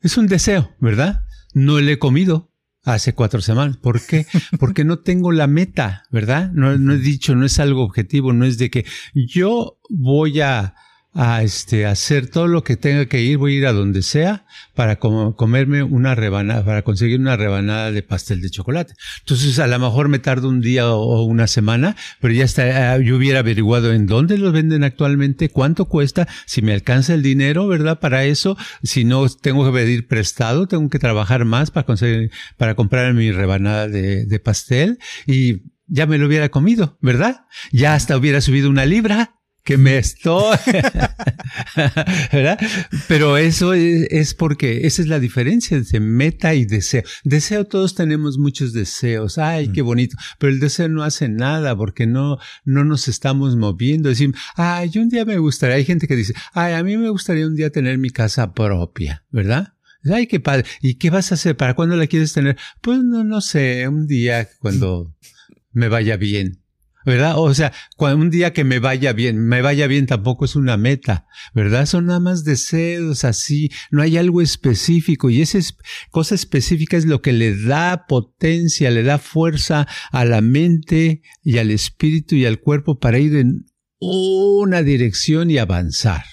Es 0.00 0.18
un 0.18 0.26
deseo, 0.26 0.74
¿verdad? 0.80 1.24
No 1.54 1.80
le 1.80 1.92
he 1.92 1.98
comido, 1.98 2.50
hace 2.84 3.14
cuatro 3.14 3.40
semanas. 3.40 3.76
¿Por 3.76 4.00
qué? 4.00 4.26
Porque 4.58 4.84
no 4.84 5.00
tengo 5.00 5.32
la 5.32 5.46
meta, 5.46 6.04
¿verdad? 6.10 6.50
No, 6.52 6.76
no 6.78 6.94
he 6.94 6.98
dicho, 6.98 7.34
no 7.34 7.44
es 7.44 7.58
algo 7.58 7.82
objetivo, 7.82 8.32
no 8.32 8.44
es 8.44 8.58
de 8.58 8.70
que 8.70 8.86
yo 9.14 9.78
voy 9.90 10.40
a 10.40 10.74
a 11.16 11.42
este, 11.42 11.86
hacer 11.86 12.28
todo 12.28 12.46
lo 12.46 12.62
que 12.62 12.76
tenga 12.76 13.06
que 13.06 13.22
ir, 13.22 13.38
voy 13.38 13.54
a 13.54 13.58
ir 13.58 13.66
a 13.66 13.72
donde 13.72 14.02
sea 14.02 14.44
para 14.74 14.96
comerme 14.96 15.82
una 15.82 16.14
rebanada, 16.14 16.62
para 16.62 16.82
conseguir 16.82 17.18
una 17.18 17.36
rebanada 17.36 17.90
de 17.90 18.02
pastel 18.02 18.42
de 18.42 18.50
chocolate. 18.50 18.94
Entonces, 19.20 19.58
a 19.58 19.66
lo 19.66 19.78
mejor 19.78 20.08
me 20.08 20.18
tardo 20.18 20.48
un 20.48 20.60
día 20.60 20.90
o, 20.90 21.24
una 21.24 21.46
semana, 21.46 21.96
pero 22.20 22.34
ya 22.34 22.44
está, 22.44 22.92
ah, 22.92 22.98
yo 22.98 23.16
hubiera 23.16 23.38
averiguado 23.38 23.94
en 23.94 24.06
dónde 24.06 24.36
los 24.36 24.52
venden 24.52 24.84
actualmente, 24.84 25.48
cuánto 25.48 25.86
cuesta, 25.86 26.28
si 26.44 26.60
me 26.60 26.74
alcanza 26.74 27.14
el 27.14 27.22
dinero, 27.22 27.66
¿verdad? 27.66 27.98
Para 27.98 28.24
eso, 28.24 28.58
si 28.82 29.04
no 29.04 29.26
tengo 29.28 29.64
que 29.64 29.72
pedir 29.72 30.06
prestado, 30.08 30.68
tengo 30.68 30.90
que 30.90 30.98
trabajar 30.98 31.46
más 31.46 31.70
para 31.70 31.86
conseguir, 31.86 32.30
para 32.58 32.74
comprar 32.74 33.14
mi 33.14 33.32
rebanada 33.32 33.88
de, 33.88 34.26
de 34.26 34.38
pastel 34.38 34.98
y 35.26 35.62
ya 35.88 36.06
me 36.06 36.18
lo 36.18 36.26
hubiera 36.26 36.50
comido, 36.50 36.98
¿verdad? 37.00 37.46
Ya 37.72 37.94
hasta 37.94 38.16
hubiera 38.16 38.40
subido 38.40 38.68
una 38.68 38.84
libra 38.84 39.35
que 39.66 39.76
me 39.76 39.98
estoy, 39.98 40.56
¿verdad? 42.32 42.56
Pero 43.08 43.36
eso 43.36 43.74
es, 43.74 44.32
porque 44.32 44.86
esa 44.86 45.02
es 45.02 45.08
la 45.08 45.18
diferencia 45.18 45.76
entre 45.76 45.98
meta 45.98 46.54
y 46.54 46.64
deseo. 46.64 47.02
Deseo, 47.24 47.64
todos 47.64 47.96
tenemos 47.96 48.38
muchos 48.38 48.72
deseos. 48.72 49.38
Ay, 49.38 49.72
qué 49.72 49.82
bonito. 49.82 50.16
Pero 50.38 50.52
el 50.52 50.60
deseo 50.60 50.88
no 50.88 51.02
hace 51.02 51.28
nada 51.28 51.76
porque 51.76 52.06
no, 52.06 52.38
no 52.64 52.84
nos 52.84 53.08
estamos 53.08 53.56
moviendo. 53.56 54.08
Decimos, 54.08 54.38
ay, 54.54 54.92
un 54.94 55.08
día 55.08 55.24
me 55.24 55.36
gustaría. 55.38 55.74
Hay 55.74 55.84
gente 55.84 56.06
que 56.06 56.14
dice, 56.14 56.32
ay, 56.52 56.74
a 56.74 56.84
mí 56.84 56.96
me 56.96 57.10
gustaría 57.10 57.44
un 57.44 57.56
día 57.56 57.70
tener 57.70 57.98
mi 57.98 58.10
casa 58.10 58.54
propia, 58.54 59.24
¿verdad? 59.32 59.74
Ay, 60.04 60.28
qué 60.28 60.38
padre. 60.38 60.64
¿Y 60.80 60.94
qué 60.94 61.10
vas 61.10 61.32
a 61.32 61.34
hacer? 61.34 61.56
¿Para 61.56 61.74
cuándo 61.74 61.96
la 61.96 62.06
quieres 62.06 62.32
tener? 62.32 62.56
Pues 62.80 63.02
no, 63.02 63.24
no 63.24 63.40
sé, 63.40 63.88
un 63.88 64.06
día 64.06 64.48
cuando 64.60 65.12
me 65.72 65.88
vaya 65.88 66.16
bien. 66.16 66.62
¿Verdad? 67.06 67.38
O 67.38 67.54
sea, 67.54 67.72
cuando 67.96 68.20
un 68.20 68.30
día 68.30 68.52
que 68.52 68.64
me 68.64 68.80
vaya 68.80 69.12
bien, 69.12 69.38
me 69.38 69.62
vaya 69.62 69.86
bien 69.86 70.06
tampoco 70.06 70.44
es 70.44 70.56
una 70.56 70.76
meta, 70.76 71.26
¿verdad? 71.54 71.86
Son 71.86 72.06
nada 72.06 72.18
más 72.18 72.42
deseos 72.42 73.24
así, 73.24 73.70
no 73.92 74.02
hay 74.02 74.18
algo 74.18 74.42
específico 74.42 75.30
y 75.30 75.40
esa 75.40 75.60
cosa 76.10 76.34
específica 76.34 76.96
es 76.96 77.06
lo 77.06 77.22
que 77.22 77.32
le 77.32 77.56
da 77.56 78.06
potencia, 78.08 78.90
le 78.90 79.04
da 79.04 79.18
fuerza 79.18 79.86
a 80.10 80.24
la 80.24 80.40
mente 80.40 81.22
y 81.44 81.58
al 81.58 81.70
espíritu 81.70 82.34
y 82.34 82.44
al 82.44 82.58
cuerpo 82.58 82.98
para 82.98 83.20
ir 83.20 83.36
en 83.36 83.66
una 84.00 84.82
dirección 84.82 85.48
y 85.50 85.58
avanzar. 85.58 86.24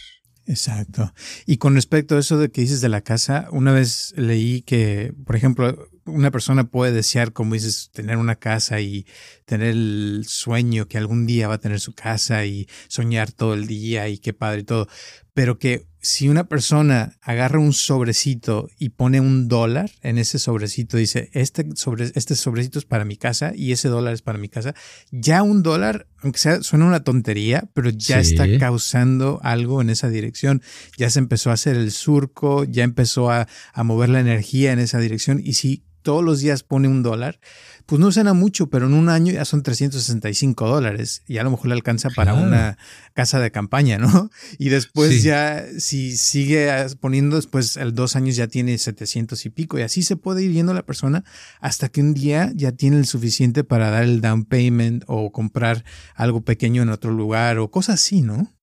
Exacto. 0.47 1.13
Y 1.45 1.57
con 1.57 1.75
respecto 1.75 2.15
a 2.17 2.19
eso 2.19 2.37
de 2.39 2.49
que 2.49 2.61
dices 2.61 2.81
de 2.81 2.89
la 2.89 3.01
casa, 3.01 3.47
una 3.51 3.71
vez 3.71 4.13
leí 4.17 4.63
que, 4.63 5.13
por 5.25 5.35
ejemplo, 5.35 5.87
una 6.05 6.31
persona 6.31 6.65
puede 6.65 6.91
desear, 6.91 7.33
como 7.33 7.53
dices, 7.53 7.89
tener 7.93 8.17
una 8.17 8.35
casa 8.35 8.81
y 8.81 9.05
tener 9.45 9.69
el 9.69 10.23
sueño 10.27 10.87
que 10.87 10.97
algún 10.97 11.25
día 11.25 11.47
va 11.47 11.55
a 11.55 11.59
tener 11.59 11.79
su 11.79 11.93
casa 11.93 12.45
y 12.45 12.67
soñar 12.87 13.31
todo 13.31 13.53
el 13.53 13.67
día 13.67 14.07
y 14.09 14.17
qué 14.17 14.33
padre 14.33 14.61
y 14.61 14.63
todo. 14.63 14.87
Pero 15.33 15.57
que 15.57 15.87
si 16.03 16.27
una 16.27 16.43
persona 16.43 17.17
agarra 17.21 17.59
un 17.59 17.71
sobrecito 17.71 18.69
y 18.77 18.89
pone 18.89 19.21
un 19.21 19.47
dólar 19.47 19.89
en 20.01 20.17
ese 20.17 20.37
sobrecito, 20.37 20.97
dice, 20.97 21.29
este, 21.31 21.65
sobre, 21.75 22.11
este 22.15 22.35
sobrecito 22.35 22.77
es 22.77 22.85
para 22.85 23.05
mi 23.05 23.15
casa 23.15 23.53
y 23.55 23.71
ese 23.71 23.87
dólar 23.87 24.13
es 24.13 24.21
para 24.21 24.37
mi 24.37 24.49
casa, 24.49 24.75
ya 25.11 25.41
un 25.43 25.63
dólar, 25.63 26.07
aunque 26.21 26.39
sea, 26.39 26.61
suena 26.61 26.85
una 26.85 27.05
tontería, 27.05 27.69
pero 27.73 27.89
ya 27.89 28.19
está 28.19 28.45
causando 28.59 29.39
algo 29.43 29.81
en 29.81 29.89
esa 29.89 30.09
dirección. 30.09 30.61
Ya 30.97 31.09
se 31.09 31.19
empezó 31.19 31.51
a 31.51 31.53
hacer 31.53 31.77
el 31.77 31.91
surco, 31.91 32.65
ya 32.65 32.83
empezó 32.83 33.31
a, 33.31 33.47
a 33.73 33.83
mover 33.83 34.09
la 34.09 34.19
energía 34.19 34.73
en 34.73 34.79
esa 34.79 34.99
dirección 34.99 35.39
y 35.41 35.53
si 35.53 35.83
todos 36.03 36.23
los 36.23 36.39
días 36.39 36.63
pone 36.63 36.87
un 36.87 37.01
dólar, 37.01 37.39
pues 37.85 37.99
no 37.99 38.11
suena 38.11 38.33
mucho, 38.33 38.67
pero 38.67 38.85
en 38.85 38.93
un 38.93 39.09
año 39.09 39.33
ya 39.33 39.45
son 39.45 39.63
365 39.63 40.67
dólares 40.67 41.23
y 41.27 41.37
a 41.37 41.43
lo 41.43 41.51
mejor 41.51 41.67
le 41.67 41.73
alcanza 41.73 42.09
para 42.11 42.33
una 42.33 42.77
casa 43.13 43.39
de 43.39 43.51
campaña, 43.51 43.97
¿no? 43.97 44.29
Y 44.59 44.69
después 44.69 45.23
ya, 45.23 45.65
si 45.79 46.15
sigue 46.15 46.69
poniendo, 46.99 47.35
después 47.35 47.77
el 47.77 47.95
dos 47.95 48.15
años 48.15 48.35
ya 48.35 48.47
tiene 48.47 48.77
700 48.77 49.45
y 49.45 49.49
pico 49.49 49.79
y 49.79 49.81
así 49.81 50.03
se 50.03 50.15
puede 50.15 50.43
ir 50.43 50.51
yendo 50.51 50.73
la 50.73 50.85
persona 50.85 51.23
hasta 51.59 51.89
que 51.89 52.01
un 52.01 52.13
día 52.13 52.51
ya 52.55 52.71
tiene 52.71 52.97
el 52.97 53.05
suficiente 53.05 53.63
para 53.63 53.89
dar 53.89 54.03
el 54.03 54.21
down 54.21 54.45
payment 54.45 55.03
o 55.07 55.31
comprar 55.31 55.83
algo 56.15 56.41
pequeño 56.41 56.83
en 56.83 56.89
otro 56.89 57.11
lugar 57.11 57.57
o 57.57 57.71
cosas 57.71 57.95
así, 57.95 58.21
¿no? 58.21 58.53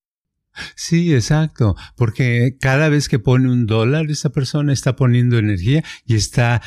Sí, 0.75 1.15
exacto, 1.15 1.77
porque 1.97 2.57
cada 2.61 2.89
vez 2.89 3.09
que 3.09 3.19
pone 3.19 3.51
un 3.51 3.67
dólar, 3.67 4.11
esa 4.11 4.31
persona 4.31 4.73
está 4.73 4.97
poniendo 4.97 5.39
energía 5.39 5.85
y 6.07 6.17
está 6.17 6.61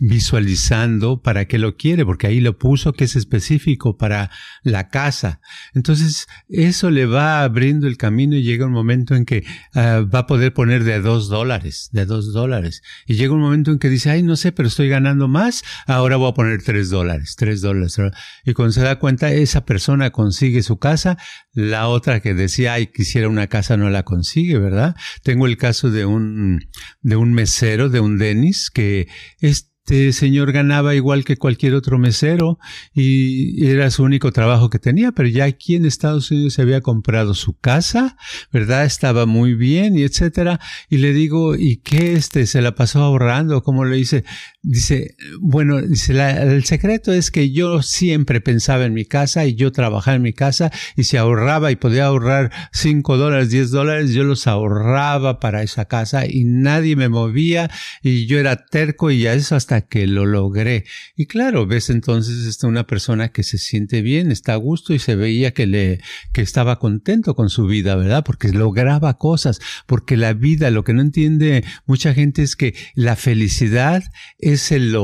visualizando 0.00 1.22
para 1.22 1.44
qué 1.44 1.58
lo 1.58 1.76
quiere, 1.76 2.04
porque 2.04 2.26
ahí 2.26 2.40
lo 2.40 2.58
puso 2.58 2.92
que 2.92 3.04
es 3.04 3.14
específico 3.14 3.96
para 3.96 4.30
la 4.62 4.88
casa. 4.88 5.40
Entonces, 5.74 6.26
eso 6.48 6.90
le 6.90 7.06
va 7.06 7.42
abriendo 7.42 7.86
el 7.86 7.96
camino 7.96 8.34
y 8.36 8.42
llega 8.42 8.66
un 8.66 8.72
momento 8.72 9.14
en 9.14 9.24
que 9.24 9.44
ah, 9.74 10.04
va 10.12 10.20
a 10.20 10.26
poder 10.26 10.52
poner 10.52 10.82
de 10.82 11.00
dos 11.00 11.28
dólares, 11.28 11.90
de 11.92 12.04
dos 12.04 12.32
dólares. 12.32 12.82
Y 13.06 13.14
llega 13.14 13.32
un 13.32 13.40
momento 13.40 13.70
en 13.70 13.78
que 13.78 13.88
dice, 13.88 14.10
ay, 14.10 14.22
no 14.22 14.34
sé, 14.36 14.50
pero 14.50 14.68
estoy 14.68 14.88
ganando 14.88 15.28
más, 15.28 15.62
ahora 15.86 16.16
voy 16.16 16.30
a 16.30 16.34
poner 16.34 16.62
tres 16.62 16.90
dólares, 16.90 17.36
tres 17.36 17.60
dólares. 17.60 17.96
Y 18.44 18.54
cuando 18.54 18.72
se 18.72 18.80
da 18.80 18.98
cuenta, 18.98 19.30
esa 19.30 19.64
persona 19.64 20.10
consigue 20.10 20.62
su 20.62 20.78
casa, 20.78 21.16
la 21.52 21.86
otra 21.86 22.20
que 22.20 22.34
decía, 22.34 22.72
ay, 22.72 22.88
quisiera 23.04 23.28
una 23.28 23.48
casa, 23.48 23.76
no 23.76 23.90
la 23.90 24.02
consigue, 24.02 24.58
¿verdad? 24.58 24.96
Tengo 25.22 25.46
el 25.46 25.58
caso 25.58 25.90
de 25.90 26.06
un, 26.06 26.70
de 27.02 27.16
un 27.16 27.34
mesero, 27.34 27.90
de 27.90 28.00
un 28.00 28.16
Denis, 28.16 28.70
que 28.70 29.08
este 29.42 30.14
señor 30.14 30.52
ganaba 30.52 30.94
igual 30.94 31.22
que 31.22 31.36
cualquier 31.36 31.74
otro 31.74 31.98
mesero 31.98 32.58
y 32.94 33.66
era 33.66 33.90
su 33.90 34.04
único 34.04 34.32
trabajo 34.32 34.70
que 34.70 34.78
tenía, 34.78 35.12
pero 35.12 35.28
ya 35.28 35.44
aquí 35.44 35.74
en 35.74 35.84
Estados 35.84 36.30
Unidos 36.30 36.54
se 36.54 36.62
había 36.62 36.80
comprado 36.80 37.34
su 37.34 37.58
casa, 37.58 38.16
¿verdad? 38.50 38.86
Estaba 38.86 39.26
muy 39.26 39.52
bien 39.52 39.98
y 39.98 40.02
etcétera. 40.04 40.58
Y 40.88 40.96
le 40.96 41.12
digo, 41.12 41.56
¿y 41.56 41.82
qué 41.84 42.14
este? 42.14 42.46
¿Se 42.46 42.62
la 42.62 42.74
pasó 42.74 43.02
ahorrando? 43.02 43.62
¿Cómo 43.62 43.84
le 43.84 43.96
dice? 43.98 44.24
Dice, 44.66 45.14
bueno, 45.42 45.82
dice, 45.82 46.14
el 46.40 46.64
secreto 46.64 47.12
es 47.12 47.30
que 47.30 47.50
yo 47.50 47.82
siempre 47.82 48.40
pensaba 48.40 48.86
en 48.86 48.94
mi 48.94 49.04
casa 49.04 49.44
y 49.44 49.56
yo 49.56 49.72
trabajaba 49.72 50.16
en 50.16 50.22
mi 50.22 50.32
casa 50.32 50.72
y 50.96 51.04
se 51.04 51.18
ahorraba 51.18 51.70
y 51.70 51.76
podía 51.76 52.06
ahorrar 52.06 52.50
5 52.72 53.18
dólares, 53.18 53.50
10 53.50 53.70
dólares, 53.70 54.12
yo 54.14 54.24
los 54.24 54.46
ahorraba 54.46 55.38
para 55.38 55.62
esa 55.62 55.84
casa 55.84 56.24
y 56.26 56.44
nadie 56.44 56.96
me 56.96 57.10
movía 57.10 57.70
y 58.02 58.24
yo 58.24 58.38
era 58.38 58.64
terco 58.64 59.10
y 59.10 59.26
a 59.26 59.34
eso 59.34 59.54
hasta 59.54 59.82
que 59.82 60.06
lo 60.06 60.24
logré. 60.24 60.86
Y 61.14 61.26
claro, 61.26 61.66
ves 61.66 61.90
entonces 61.90 62.46
está 62.46 62.66
una 62.66 62.86
persona 62.86 63.32
que 63.32 63.42
se 63.42 63.58
siente 63.58 64.00
bien, 64.00 64.32
está 64.32 64.54
a 64.54 64.56
gusto 64.56 64.94
y 64.94 64.98
se 64.98 65.14
veía 65.14 65.52
que 65.52 65.66
le, 65.66 66.00
que 66.32 66.40
estaba 66.40 66.78
contento 66.78 67.34
con 67.34 67.50
su 67.50 67.66
vida, 67.66 67.96
¿verdad? 67.96 68.24
Porque 68.24 68.48
lograba 68.50 69.18
cosas, 69.18 69.60
porque 69.86 70.16
la 70.16 70.32
vida, 70.32 70.70
lo 70.70 70.84
que 70.84 70.94
no 70.94 71.02
entiende 71.02 71.64
mucha 71.84 72.14
gente 72.14 72.42
es 72.42 72.56
que 72.56 72.74
la 72.94 73.14
felicidad 73.14 74.04
es 74.38 74.53
es 74.54 74.72
el, 74.72 74.96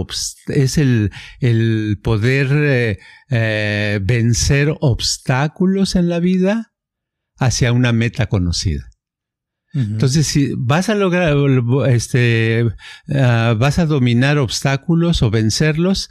es 0.47 0.78
el, 0.78 1.11
el 1.40 1.99
poder 2.02 2.49
eh, 2.50 2.99
eh, 3.30 4.00
vencer 4.02 4.75
obstáculos 4.80 5.95
en 5.95 6.09
la 6.09 6.21
vida 6.21 6.73
hacia 7.38 7.73
una 7.73 7.92
meta 7.92 8.26
conocida. 8.26 8.90
Entonces, 9.73 10.26
si 10.26 10.52
vas 10.57 10.88
a 10.88 10.97
lograr, 10.97 11.37
este, 11.88 12.66
ah, 13.14 13.54
vas 13.57 13.78
a 13.78 13.87
dominar 13.87 14.37
obstáculos 14.38 15.23
o 15.23 15.30
vencerlos 15.30 16.11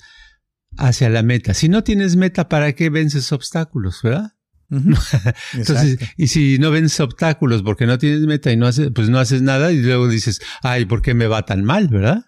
hacia 0.77 1.09
la 1.09 1.23
meta. 1.23 1.53
Si 1.53 1.67
no 1.67 1.83
tienes 1.83 2.15
meta, 2.15 2.47
¿para 2.47 2.71
qué 2.71 2.89
vences 2.89 3.33
obstáculos, 3.33 4.01
verdad? 4.01 4.31
Entonces, 5.53 5.97
y 6.15 6.27
si 6.27 6.57
no 6.59 6.71
vences 6.71 6.99
obstáculos 6.99 7.63
porque 7.63 7.85
no 7.85 7.97
tienes 7.97 8.21
meta 8.21 8.51
y 8.51 8.57
no 8.57 8.67
haces, 8.67 8.91
pues 8.93 9.09
no 9.09 9.19
haces 9.19 9.41
nada 9.41 9.71
y 9.71 9.81
luego 9.81 10.07
dices, 10.07 10.39
ay, 10.61 10.85
¿por 10.85 11.01
qué 11.01 11.13
me 11.13 11.27
va 11.27 11.45
tan 11.45 11.63
mal, 11.63 11.87
verdad? 11.87 12.25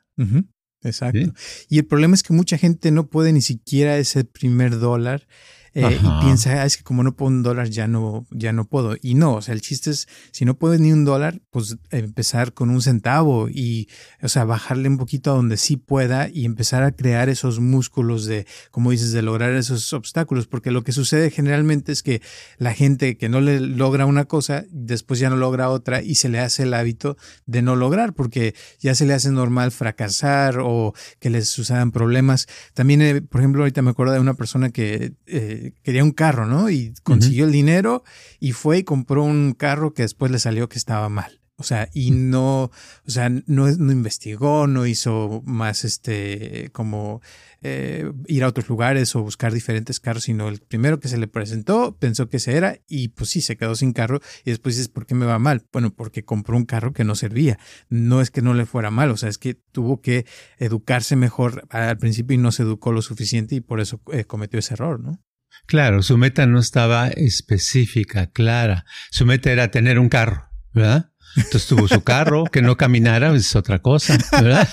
Exacto. 0.84 1.34
Y 1.70 1.78
el 1.78 1.86
problema 1.86 2.16
es 2.16 2.24
que 2.24 2.34
mucha 2.34 2.58
gente 2.58 2.92
no 2.92 3.08
puede 3.08 3.34
ni 3.34 3.42
siquiera 3.42 3.98
ese 3.98 4.24
primer 4.24 4.80
dólar 4.80 5.28
eh, 5.74 6.00
y 6.02 6.24
piensa, 6.24 6.62
ah, 6.62 6.66
es 6.66 6.76
que 6.76 6.84
como 6.84 7.02
no 7.02 7.16
puedo 7.16 7.30
un 7.30 7.44
dólar 7.44 7.70
ya 7.70 7.88
no, 7.88 8.26
ya 8.30 8.52
no 8.52 8.66
puedo. 8.66 8.96
Y 9.02 9.16
no, 9.16 9.36
o 9.36 9.42
sea, 9.42 9.54
el 9.54 9.62
chiste 9.62 9.92
es, 9.92 10.08
si 10.32 10.44
no 10.44 10.58
puedes 10.58 10.82
ni 10.82 10.92
un 10.92 11.06
dólar, 11.06 11.42
pues 11.50 11.78
empezar 11.92 12.54
con 12.54 12.70
un 12.70 12.82
centavo 12.82 13.48
y, 13.50 13.88
o 14.22 14.28
sea, 14.28 14.44
bajarle 14.44 14.90
un 14.90 14.98
poquito 14.98 15.32
a 15.32 15.36
donde 15.36 15.56
sí 15.56 15.78
pueda 15.78 16.28
y 16.30 16.46
empezar 16.46 16.84
a 16.84 16.92
crear 16.92 17.30
esos 17.30 17.60
músculos 17.60 18.26
de, 18.26 18.46
como 18.72 18.92
dices, 18.92 19.14
de 19.14 19.22
lograr 19.22 19.54
esos 19.54 19.94
obstáculos. 19.94 20.48
Porque 20.48 20.72
lo 20.72 20.84
que 20.84 20.92
sucede 20.92 21.32
generalmente 21.32 21.94
es 21.94 22.04
que 22.04 22.22
la 22.58 22.74
gente 22.74 23.18
que 23.18 23.30
no 23.30 23.40
le 23.40 23.62
logra 23.62 24.06
una 24.06 24.26
cosa, 24.26 24.66
después 24.70 25.20
ya 25.20 25.30
no 25.30 25.38
logra 25.38 25.70
otra 25.70 26.02
y 26.02 26.16
se 26.16 26.28
le 26.28 26.40
hace 26.40 26.64
el 26.64 26.74
hábito 26.74 27.16
de 27.46 27.62
no 27.62 27.76
lograr 27.76 28.14
porque 28.14 28.56
ya 28.80 28.94
se 28.94 29.06
le 29.06 29.14
hace 29.14 29.32
normal 29.32 29.72
fracasar 29.72 30.60
o 30.60 30.94
que 31.20 31.30
les 31.30 31.48
sucedan 31.48 31.92
problemas. 31.92 32.48
También, 32.74 33.02
eh, 33.02 33.22
por 33.22 33.40
ejemplo, 33.40 33.62
ahorita 33.64 33.82
me 33.82 33.92
acuerdo 33.92 34.14
de 34.14 34.20
una 34.20 34.34
persona 34.34 34.70
que 34.70 35.14
eh, 35.28 35.61
quería 35.84 36.04
un 36.04 36.12
carro, 36.12 36.46
¿no? 36.46 36.70
Y 36.70 36.94
consiguió 37.04 37.46
el 37.46 37.52
dinero 37.52 38.04
y 38.40 38.52
fue 38.54 38.80
y 38.80 38.84
compró 38.84 39.24
un 39.24 39.54
carro 39.54 39.94
que 39.94 40.04
después 40.04 40.32
le 40.32 40.40
salió 40.40 40.70
que 40.70 40.78
estaba 40.78 41.10
mal. 41.10 41.42
O 41.62 41.64
sea, 41.64 41.90
y 41.94 42.10
no, 42.10 42.64
o 42.64 42.72
sea, 43.06 43.30
no, 43.30 43.44
no 43.46 43.92
investigó, 43.92 44.66
no 44.66 44.88
hizo 44.88 45.44
más 45.46 45.86
este, 45.86 46.72
como 46.74 47.22
eh, 47.62 48.12
ir 48.26 48.44
a 48.44 48.48
otros 48.48 48.68
lugares 48.68 49.16
o 49.16 49.22
buscar 49.22 49.54
diferentes 49.54 50.00
carros, 50.00 50.24
sino 50.24 50.50
el 50.50 50.60
primero 50.60 51.00
que 51.00 51.08
se 51.08 51.20
le 51.20 51.28
presentó 51.28 51.96
pensó 51.98 52.30
que 52.30 52.38
ese 52.38 52.58
era 52.58 52.80
y 52.88 53.10
pues 53.10 53.30
sí, 53.30 53.42
se 53.42 53.58
quedó 53.58 53.76
sin 53.76 53.94
carro 53.94 54.22
y 54.44 54.50
después 54.50 54.76
dices, 54.76 54.90
¿por 54.90 55.06
qué 55.06 55.14
me 55.14 55.28
va 55.28 55.38
mal? 55.38 55.64
Bueno, 55.72 55.94
porque 55.94 56.26
compró 56.26 56.58
un 56.58 56.66
carro 56.66 56.94
que 56.94 57.04
no 57.04 57.14
servía. 57.14 57.60
No 57.90 58.22
es 58.22 58.32
que 58.32 58.42
no 58.42 58.56
le 58.56 58.66
fuera 58.66 58.90
mal, 58.90 59.12
o 59.12 59.18
sea, 59.18 59.30
es 59.30 59.38
que 59.38 59.54
tuvo 59.54 60.02
que 60.02 60.26
educarse 60.58 61.16
mejor 61.16 61.68
al 61.70 62.00
principio 62.00 62.34
y 62.34 62.40
no 62.40 62.52
se 62.52 62.64
educó 62.64 62.92
lo 62.92 63.04
suficiente 63.04 63.54
y 63.54 63.62
por 63.62 63.82
eso 63.82 64.02
eh, 64.12 64.26
cometió 64.26 64.58
ese 64.58 64.74
error, 64.74 65.00
¿no? 65.00 65.22
Claro, 65.68 66.04
su 66.04 66.18
meta 66.18 66.46
no 66.48 66.60
estaba 66.60 67.08
específica, 67.10 68.28
clara. 68.28 68.86
Su 69.10 69.26
meta 69.26 69.52
era 69.52 69.72
tener 69.72 70.00
un 70.00 70.10
carro, 70.10 70.50
¿verdad? 70.74 71.12
Entonces 71.36 71.68
tuvo 71.68 71.88
su 71.88 72.02
carro, 72.04 72.44
que 72.46 72.62
no 72.62 72.76
caminara 72.76 73.34
es 73.34 73.56
otra 73.56 73.80
cosa, 73.80 74.18
¿verdad? 74.34 74.68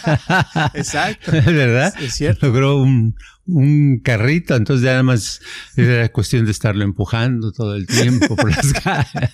Exacto. 0.74 1.30
¿Verdad? 1.32 1.94
Es 2.00 2.14
cierto. 2.14 2.46
Logró 2.46 2.78
un, 2.78 3.14
un 3.46 4.00
carrito, 4.00 4.56
entonces 4.56 4.84
ya 4.84 4.90
nada 4.90 5.02
más 5.04 5.40
era 5.76 6.08
cuestión 6.10 6.44
de 6.44 6.50
estarlo 6.50 6.84
empujando 6.84 7.52
todo 7.52 7.76
el 7.76 7.86
tiempo 7.86 8.34
por 8.34 8.50
las 8.50 8.72
calles. 8.84 9.30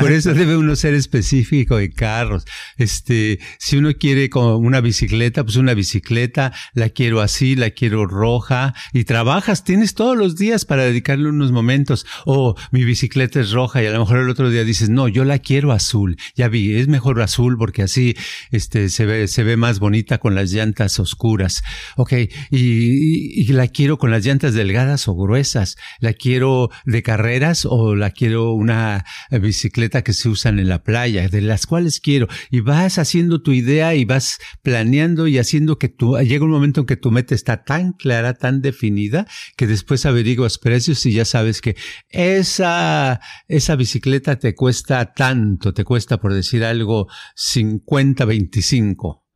Por 0.00 0.12
eso 0.12 0.34
debe 0.34 0.56
uno 0.56 0.76
ser 0.76 0.94
específico 0.94 1.76
de 1.76 1.90
carros. 1.90 2.44
Este, 2.76 3.38
si 3.58 3.76
uno 3.76 3.92
quiere 3.94 4.30
como 4.30 4.56
una 4.56 4.80
bicicleta, 4.80 5.44
pues 5.44 5.56
una 5.56 5.74
bicicleta, 5.74 6.52
la 6.74 6.90
quiero 6.90 7.20
así, 7.20 7.56
la 7.56 7.70
quiero 7.70 8.06
roja, 8.06 8.74
y 8.92 9.04
trabajas, 9.04 9.64
tienes 9.64 9.94
todos 9.94 10.16
los 10.16 10.36
días 10.36 10.64
para 10.64 10.84
dedicarle 10.84 11.28
unos 11.28 11.52
momentos. 11.52 12.06
O 12.24 12.56
mi 12.70 12.84
bicicleta 12.84 13.40
es 13.40 13.52
roja 13.52 13.82
y 13.82 13.86
a 13.86 13.92
lo 13.92 14.00
mejor 14.00 14.18
el 14.18 14.28
otro 14.28 14.50
día 14.50 14.64
dices, 14.64 14.88
no, 14.88 15.08
yo 15.08 15.24
la 15.24 15.38
quiero 15.38 15.72
azul. 15.72 16.16
Ya 16.34 16.48
vi, 16.48 16.74
es 16.74 16.88
mejor 16.88 17.20
azul 17.20 17.56
porque 17.58 17.82
así, 17.82 18.16
este, 18.50 18.88
se 18.88 19.06
ve, 19.06 19.28
se 19.28 19.42
ve 19.44 19.56
más 19.56 19.78
bonita 19.78 20.18
con 20.18 20.34
las 20.34 20.52
llantas 20.52 20.98
oscuras. 20.98 21.62
Ok, 21.96 22.12
y, 22.50 23.40
y 23.40 23.46
la 23.52 23.68
quiero 23.68 23.98
con 23.98 24.10
las 24.10 24.24
llantas 24.24 24.54
delgadas 24.54 25.08
o 25.08 25.14
gruesas. 25.14 25.76
La 26.00 26.12
quiero 26.12 26.70
de 26.84 27.02
carreras 27.02 27.66
o 27.68 27.94
la 27.94 28.10
quiero 28.10 28.52
una 28.52 29.04
bicicleta 29.38 30.02
que 30.02 30.12
se 30.12 30.28
usan 30.28 30.58
en 30.58 30.68
la 30.68 30.82
playa, 30.82 31.28
de 31.28 31.40
las 31.40 31.66
cuales 31.66 32.00
quiero, 32.00 32.28
y 32.50 32.60
vas 32.60 32.98
haciendo 32.98 33.42
tu 33.42 33.52
idea 33.52 33.94
y 33.94 34.04
vas 34.04 34.38
planeando 34.62 35.26
y 35.26 35.38
haciendo 35.38 35.78
que 35.78 35.88
tú, 35.88 36.18
llega 36.18 36.44
un 36.44 36.50
momento 36.50 36.80
en 36.80 36.86
que 36.86 36.96
tu 36.96 37.10
meta 37.10 37.34
está 37.34 37.64
tan 37.64 37.92
clara, 37.92 38.34
tan 38.34 38.60
definida, 38.62 39.26
que 39.56 39.66
después 39.66 40.06
averiguas 40.06 40.58
precios 40.58 41.04
y 41.06 41.12
ya 41.12 41.24
sabes 41.24 41.60
que 41.60 41.76
esa, 42.08 43.20
esa 43.46 43.76
bicicleta 43.76 44.38
te 44.38 44.54
cuesta 44.54 45.12
tanto, 45.12 45.74
te 45.74 45.84
cuesta 45.84 46.18
por 46.18 46.34
decir 46.34 46.64
algo 46.64 47.08
50, 47.34 48.24
25. 48.24 49.27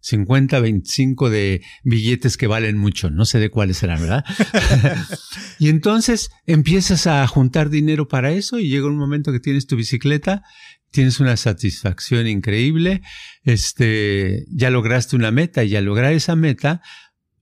50, 0.00 0.60
25 0.60 1.30
de 1.30 1.62
billetes 1.84 2.36
que 2.36 2.46
valen 2.46 2.76
mucho, 2.76 3.10
no 3.10 3.24
sé 3.24 3.38
de 3.38 3.50
cuáles 3.50 3.78
serán, 3.78 4.00
¿verdad? 4.00 4.24
y 5.58 5.68
entonces 5.68 6.30
empiezas 6.46 7.06
a 7.06 7.26
juntar 7.26 7.70
dinero 7.70 8.08
para 8.08 8.32
eso 8.32 8.58
y 8.58 8.68
llega 8.68 8.86
un 8.86 8.98
momento 8.98 9.32
que 9.32 9.40
tienes 9.40 9.66
tu 9.66 9.76
bicicleta, 9.76 10.42
tienes 10.90 11.20
una 11.20 11.36
satisfacción 11.36 12.26
increíble, 12.26 13.02
este, 13.44 14.44
ya 14.48 14.70
lograste 14.70 15.16
una 15.16 15.30
meta 15.30 15.64
y 15.64 15.76
al 15.76 15.84
lograr 15.84 16.12
esa 16.12 16.36
meta, 16.36 16.82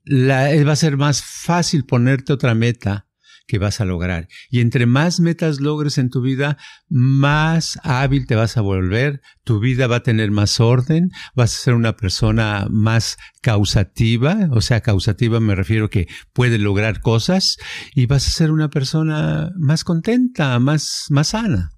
la, 0.05 0.51
va 0.65 0.73
a 0.73 0.77
ser 0.77 0.97
más 0.97 1.23
fácil 1.23 1.85
ponerte 1.85 2.33
otra 2.33 2.55
meta 2.55 3.08
que 3.49 3.59
vas 3.59 3.81
a 3.81 3.85
lograr. 3.85 4.29
Y 4.51 4.61
entre 4.61 4.87
más 4.87 5.19
metas 5.19 5.59
logres 5.59 5.99
en 5.99 6.11
tu 6.11 6.21
vida, 6.21 6.59
más 6.89 7.81
hábil 7.83 8.27
te 8.27 8.37
vas 8.37 8.57
a 8.57 8.61
volver, 8.61 9.23
tu 9.43 9.59
vida 9.59 9.89
va 9.89 9.97
a 9.97 10.03
tener 10.03 10.31
más 10.31 10.61
orden, 10.61 11.11
vas 11.35 11.55
a 11.55 11.63
ser 11.63 11.75
una 11.75 11.97
persona 11.97 12.69
más 12.71 13.17
causativa, 13.41 14.49
o 14.53 14.61
sea, 14.61 14.83
causativa 14.83 15.41
me 15.41 15.55
refiero 15.55 15.89
que 15.89 16.07
puede 16.33 16.59
lograr 16.59 17.01
cosas 17.01 17.57
y 17.95 18.07
vas 18.07 18.29
a 18.29 18.31
ser 18.31 18.53
una 18.53 18.69
persona 18.69 19.51
más 19.57 19.83
contenta, 19.83 20.59
más, 20.59 21.07
más 21.09 21.29
sana. 21.29 21.78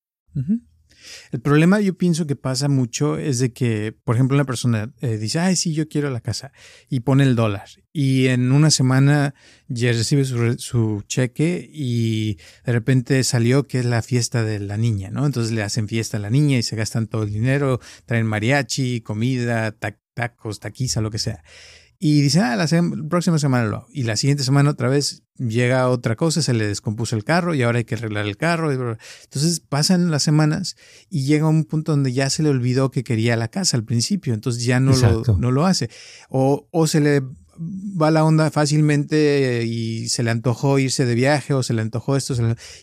El 1.31 1.41
problema 1.41 1.79
yo 1.79 1.97
pienso 1.97 2.27
que 2.27 2.35
pasa 2.35 2.67
mucho 2.67 3.17
es 3.17 3.39
de 3.39 3.53
que, 3.53 3.91
por 3.91 4.15
ejemplo, 4.15 4.35
una 4.35 4.45
persona 4.45 4.93
eh, 5.01 5.17
dice, 5.17 5.39
ay, 5.39 5.55
sí, 5.55 5.73
yo 5.73 5.87
quiero 5.87 6.09
la 6.09 6.21
casa 6.21 6.51
y 6.89 7.01
pone 7.01 7.23
el 7.23 7.35
dólar 7.35 7.67
y 7.93 8.27
en 8.27 8.51
una 8.51 8.71
semana 8.71 9.33
ya 9.67 9.91
recibe 9.91 10.23
su, 10.25 10.57
su, 10.57 11.03
cheque 11.07 11.69
y 11.71 12.37
de 12.65 12.71
repente 12.71 13.23
salió 13.23 13.67
que 13.67 13.79
es 13.79 13.85
la 13.85 14.01
fiesta 14.01 14.43
de 14.43 14.59
la 14.59 14.77
niña, 14.77 15.09
¿no? 15.09 15.25
Entonces 15.25 15.51
le 15.51 15.63
hacen 15.63 15.87
fiesta 15.87 16.17
a 16.17 16.19
la 16.21 16.29
niña 16.29 16.57
y 16.57 16.63
se 16.63 16.75
gastan 16.75 17.07
todo 17.07 17.23
el 17.23 17.33
dinero, 17.33 17.79
traen 18.05 18.25
mariachi, 18.25 19.01
comida, 19.01 19.75
tacos, 20.13 20.59
taquiza, 20.59 21.01
lo 21.01 21.11
que 21.11 21.19
sea. 21.19 21.43
Y 22.03 22.23
dice, 22.23 22.39
ah, 22.39 22.55
la 22.55 22.65
próxima 23.07 23.37
semana 23.37 23.65
lo 23.65 23.85
Y 23.93 24.01
la 24.03 24.15
siguiente 24.15 24.43
semana 24.43 24.71
otra 24.71 24.89
vez 24.89 25.21
llega 25.37 25.87
otra 25.87 26.15
cosa, 26.15 26.41
se 26.41 26.51
le 26.55 26.65
descompuso 26.65 27.15
el 27.15 27.23
carro 27.23 27.53
y 27.53 27.61
ahora 27.61 27.77
hay 27.77 27.83
que 27.83 27.93
arreglar 27.93 28.25
el 28.25 28.37
carro. 28.37 28.71
Entonces 28.71 29.59
pasan 29.59 30.09
las 30.09 30.23
semanas 30.23 30.77
y 31.11 31.25
llega 31.25 31.47
un 31.47 31.63
punto 31.63 31.91
donde 31.91 32.11
ya 32.11 32.31
se 32.31 32.41
le 32.41 32.49
olvidó 32.49 32.89
que 32.89 33.03
quería 33.03 33.35
la 33.35 33.49
casa 33.49 33.77
al 33.77 33.83
principio, 33.83 34.33
entonces 34.33 34.65
ya 34.65 34.79
no, 34.79 34.97
lo, 34.97 35.37
no 35.37 35.51
lo 35.51 35.67
hace. 35.67 35.91
O, 36.27 36.67
o 36.71 36.87
se 36.87 37.01
le 37.01 37.21
va 37.61 38.11
la 38.11 38.23
onda 38.23 38.49
fácilmente 38.49 39.63
y 39.65 40.09
se 40.09 40.23
le 40.23 40.31
antojó 40.31 40.79
irse 40.79 41.05
de 41.05 41.15
viaje 41.15 41.53
o 41.53 41.63
se 41.63 41.73
le 41.73 41.81
antojó 41.81 42.17
esto 42.17 42.33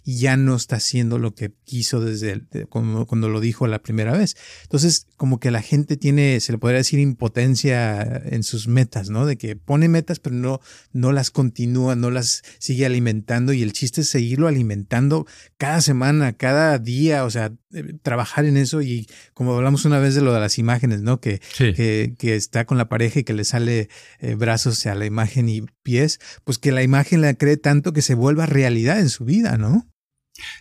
y 0.04 0.18
ya 0.18 0.36
no 0.36 0.54
está 0.54 0.76
haciendo 0.76 1.18
lo 1.18 1.34
que 1.34 1.52
quiso 1.64 2.00
desde 2.00 2.42
cuando, 2.68 3.28
lo 3.28 3.40
dijo 3.40 3.66
la 3.66 3.80
primera 3.80 4.16
vez. 4.16 4.36
Entonces, 4.62 5.06
como 5.16 5.40
que 5.40 5.50
la 5.50 5.62
gente 5.62 5.96
tiene, 5.96 6.40
se 6.40 6.52
le 6.52 6.58
podría 6.58 6.78
decir 6.78 7.00
impotencia 7.00 8.02
en 8.24 8.42
sus 8.42 8.68
metas, 8.68 9.10
¿no? 9.10 9.26
De 9.26 9.36
que 9.36 9.56
pone 9.56 9.88
metas 9.88 10.20
pero 10.20 10.36
no, 10.36 10.60
no 10.92 11.12
las 11.12 11.30
continúa, 11.30 11.96
no 11.96 12.10
las 12.10 12.42
sigue 12.58 12.86
alimentando 12.86 13.52
y 13.52 13.62
el 13.62 13.72
chiste 13.72 14.02
es 14.02 14.08
seguirlo 14.08 14.48
alimentando 14.48 15.26
cada 15.56 15.80
semana, 15.80 16.34
cada 16.34 16.78
día, 16.78 17.24
o 17.24 17.30
sea, 17.30 17.46
eh, 17.46 17.67
trabajar 18.02 18.44
en 18.46 18.56
eso 18.56 18.82
y 18.82 19.06
como 19.34 19.54
hablamos 19.54 19.84
una 19.84 19.98
vez 19.98 20.14
de 20.14 20.22
lo 20.22 20.32
de 20.32 20.40
las 20.40 20.58
imágenes, 20.58 21.02
¿no? 21.02 21.20
Que, 21.20 21.40
que, 21.56 22.14
que, 22.18 22.34
está 22.34 22.64
con 22.64 22.78
la 22.78 22.88
pareja 22.88 23.20
y 23.20 23.24
que 23.24 23.32
le 23.32 23.44
sale 23.44 23.88
eh, 24.20 24.34
brazos 24.34 24.86
a 24.86 24.94
la 24.94 25.06
imagen 25.06 25.48
y 25.48 25.62
pies, 25.82 26.18
pues 26.44 26.58
que 26.58 26.72
la 26.72 26.82
imagen 26.82 27.20
la 27.20 27.34
cree 27.34 27.56
tanto 27.56 27.92
que 27.92 28.02
se 28.02 28.14
vuelva 28.14 28.46
realidad 28.46 29.00
en 29.00 29.10
su 29.10 29.24
vida, 29.24 29.58
¿no? 29.58 29.86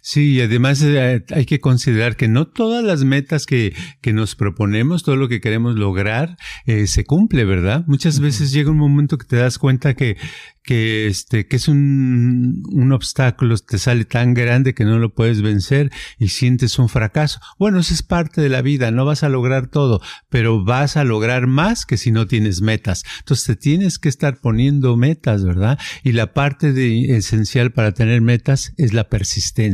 Sí, 0.02 0.34
y 0.34 0.42
además 0.42 0.82
eh, 0.82 1.24
hay 1.30 1.46
que 1.46 1.60
considerar 1.60 2.16
que 2.16 2.28
no 2.28 2.48
todas 2.48 2.84
las 2.84 3.04
metas 3.04 3.46
que, 3.46 3.74
que 4.02 4.14
nos 4.14 4.36
proponemos, 4.36 5.04
todo 5.04 5.16
lo 5.16 5.28
que 5.28 5.42
queremos 5.42 5.76
lograr, 5.76 6.38
eh, 6.66 6.88
se 6.88 7.04
cumple, 7.06 7.46
¿verdad? 7.46 7.84
Muchas 7.88 8.20
veces 8.20 8.52
llega 8.52 8.72
un 8.72 8.78
momento 8.78 9.18
que 9.18 9.28
te 9.28 9.38
das 9.38 9.58
cuenta 9.58 9.94
que, 9.94 10.18
que 10.64 11.08
este, 11.08 11.48
que 11.48 11.56
es 11.56 11.68
un, 11.68 12.62
un 12.72 12.92
obstáculo, 12.92 13.58
te 13.58 13.78
sale 13.78 14.06
tan 14.06 14.34
grande 14.34 14.74
que 14.74 14.84
no 14.84 15.00
lo 15.00 15.14
puedes 15.14 15.42
vencer 15.42 15.92
y 16.20 16.28
sientes 16.28 16.78
un 16.78 16.90
fracaso. 16.90 17.40
Bueno, 17.58 17.80
eso 17.80 17.94
es 17.94 18.04
parte 18.04 18.42
de 18.42 18.50
la 18.50 18.62
vida, 18.62 18.92
no 18.92 19.06
vas 19.06 19.24
a 19.24 19.30
lograr 19.30 19.68
todo, 19.68 20.02
pero 20.30 20.64
vas 20.64 20.98
a 20.98 21.04
lograr 21.04 21.48
más 21.48 21.86
que 21.86 21.98
si 21.98 22.12
no 22.12 22.28
tienes 22.28 22.62
metas. 22.62 23.04
Entonces 23.20 23.46
te 23.46 23.56
tienes 23.56 23.98
que 23.98 24.10
estar 24.10 24.40
poniendo 24.42 24.98
metas, 24.98 25.44
¿verdad? 25.44 25.80
Y 26.04 26.12
la 26.12 26.34
parte 26.34 26.74
de, 26.74 27.16
esencial 27.18 27.72
para 27.72 27.94
tener 27.94 28.22
metas 28.22 28.74
es 28.78 28.94
la 28.94 29.10
persistencia. 29.10 29.67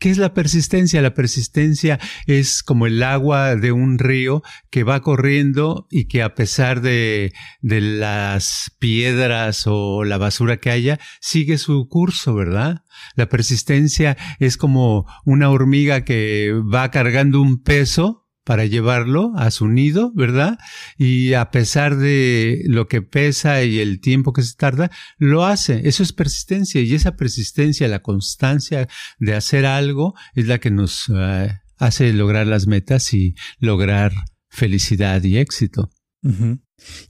¿Qué 0.00 0.10
es 0.10 0.18
la 0.18 0.34
persistencia? 0.34 1.00
La 1.02 1.14
persistencia 1.14 2.00
es 2.26 2.62
como 2.62 2.86
el 2.86 3.02
agua 3.02 3.56
de 3.56 3.72
un 3.72 3.98
río 3.98 4.42
que 4.70 4.82
va 4.82 5.00
corriendo 5.00 5.86
y 5.90 6.08
que 6.08 6.22
a 6.22 6.34
pesar 6.34 6.80
de, 6.80 7.32
de 7.62 7.80
las 7.80 8.72
piedras 8.78 9.64
o 9.66 10.04
la 10.04 10.18
basura 10.18 10.58
que 10.58 10.70
haya, 10.70 10.98
sigue 11.20 11.58
su 11.58 11.88
curso, 11.88 12.34
¿verdad? 12.34 12.84
La 13.14 13.28
persistencia 13.28 14.16
es 14.40 14.56
como 14.56 15.06
una 15.24 15.48
hormiga 15.50 16.04
que 16.04 16.52
va 16.52 16.90
cargando 16.90 17.40
un 17.40 17.62
peso 17.62 18.23
para 18.44 18.66
llevarlo 18.66 19.32
a 19.36 19.50
su 19.50 19.68
nido, 19.68 20.12
¿verdad? 20.14 20.58
Y 20.98 21.32
a 21.32 21.50
pesar 21.50 21.96
de 21.96 22.62
lo 22.66 22.86
que 22.86 23.02
pesa 23.02 23.64
y 23.64 23.80
el 23.80 24.00
tiempo 24.00 24.32
que 24.32 24.42
se 24.42 24.54
tarda, 24.54 24.90
lo 25.18 25.44
hace. 25.44 25.88
Eso 25.88 26.02
es 26.02 26.12
persistencia 26.12 26.80
y 26.82 26.94
esa 26.94 27.16
persistencia, 27.16 27.88
la 27.88 28.02
constancia 28.02 28.86
de 29.18 29.34
hacer 29.34 29.66
algo 29.66 30.14
es 30.34 30.46
la 30.46 30.58
que 30.58 30.70
nos 30.70 31.10
eh, 31.14 31.58
hace 31.78 32.12
lograr 32.12 32.46
las 32.46 32.66
metas 32.66 33.14
y 33.14 33.34
lograr 33.58 34.12
felicidad 34.50 35.22
y 35.24 35.38
éxito. 35.38 35.90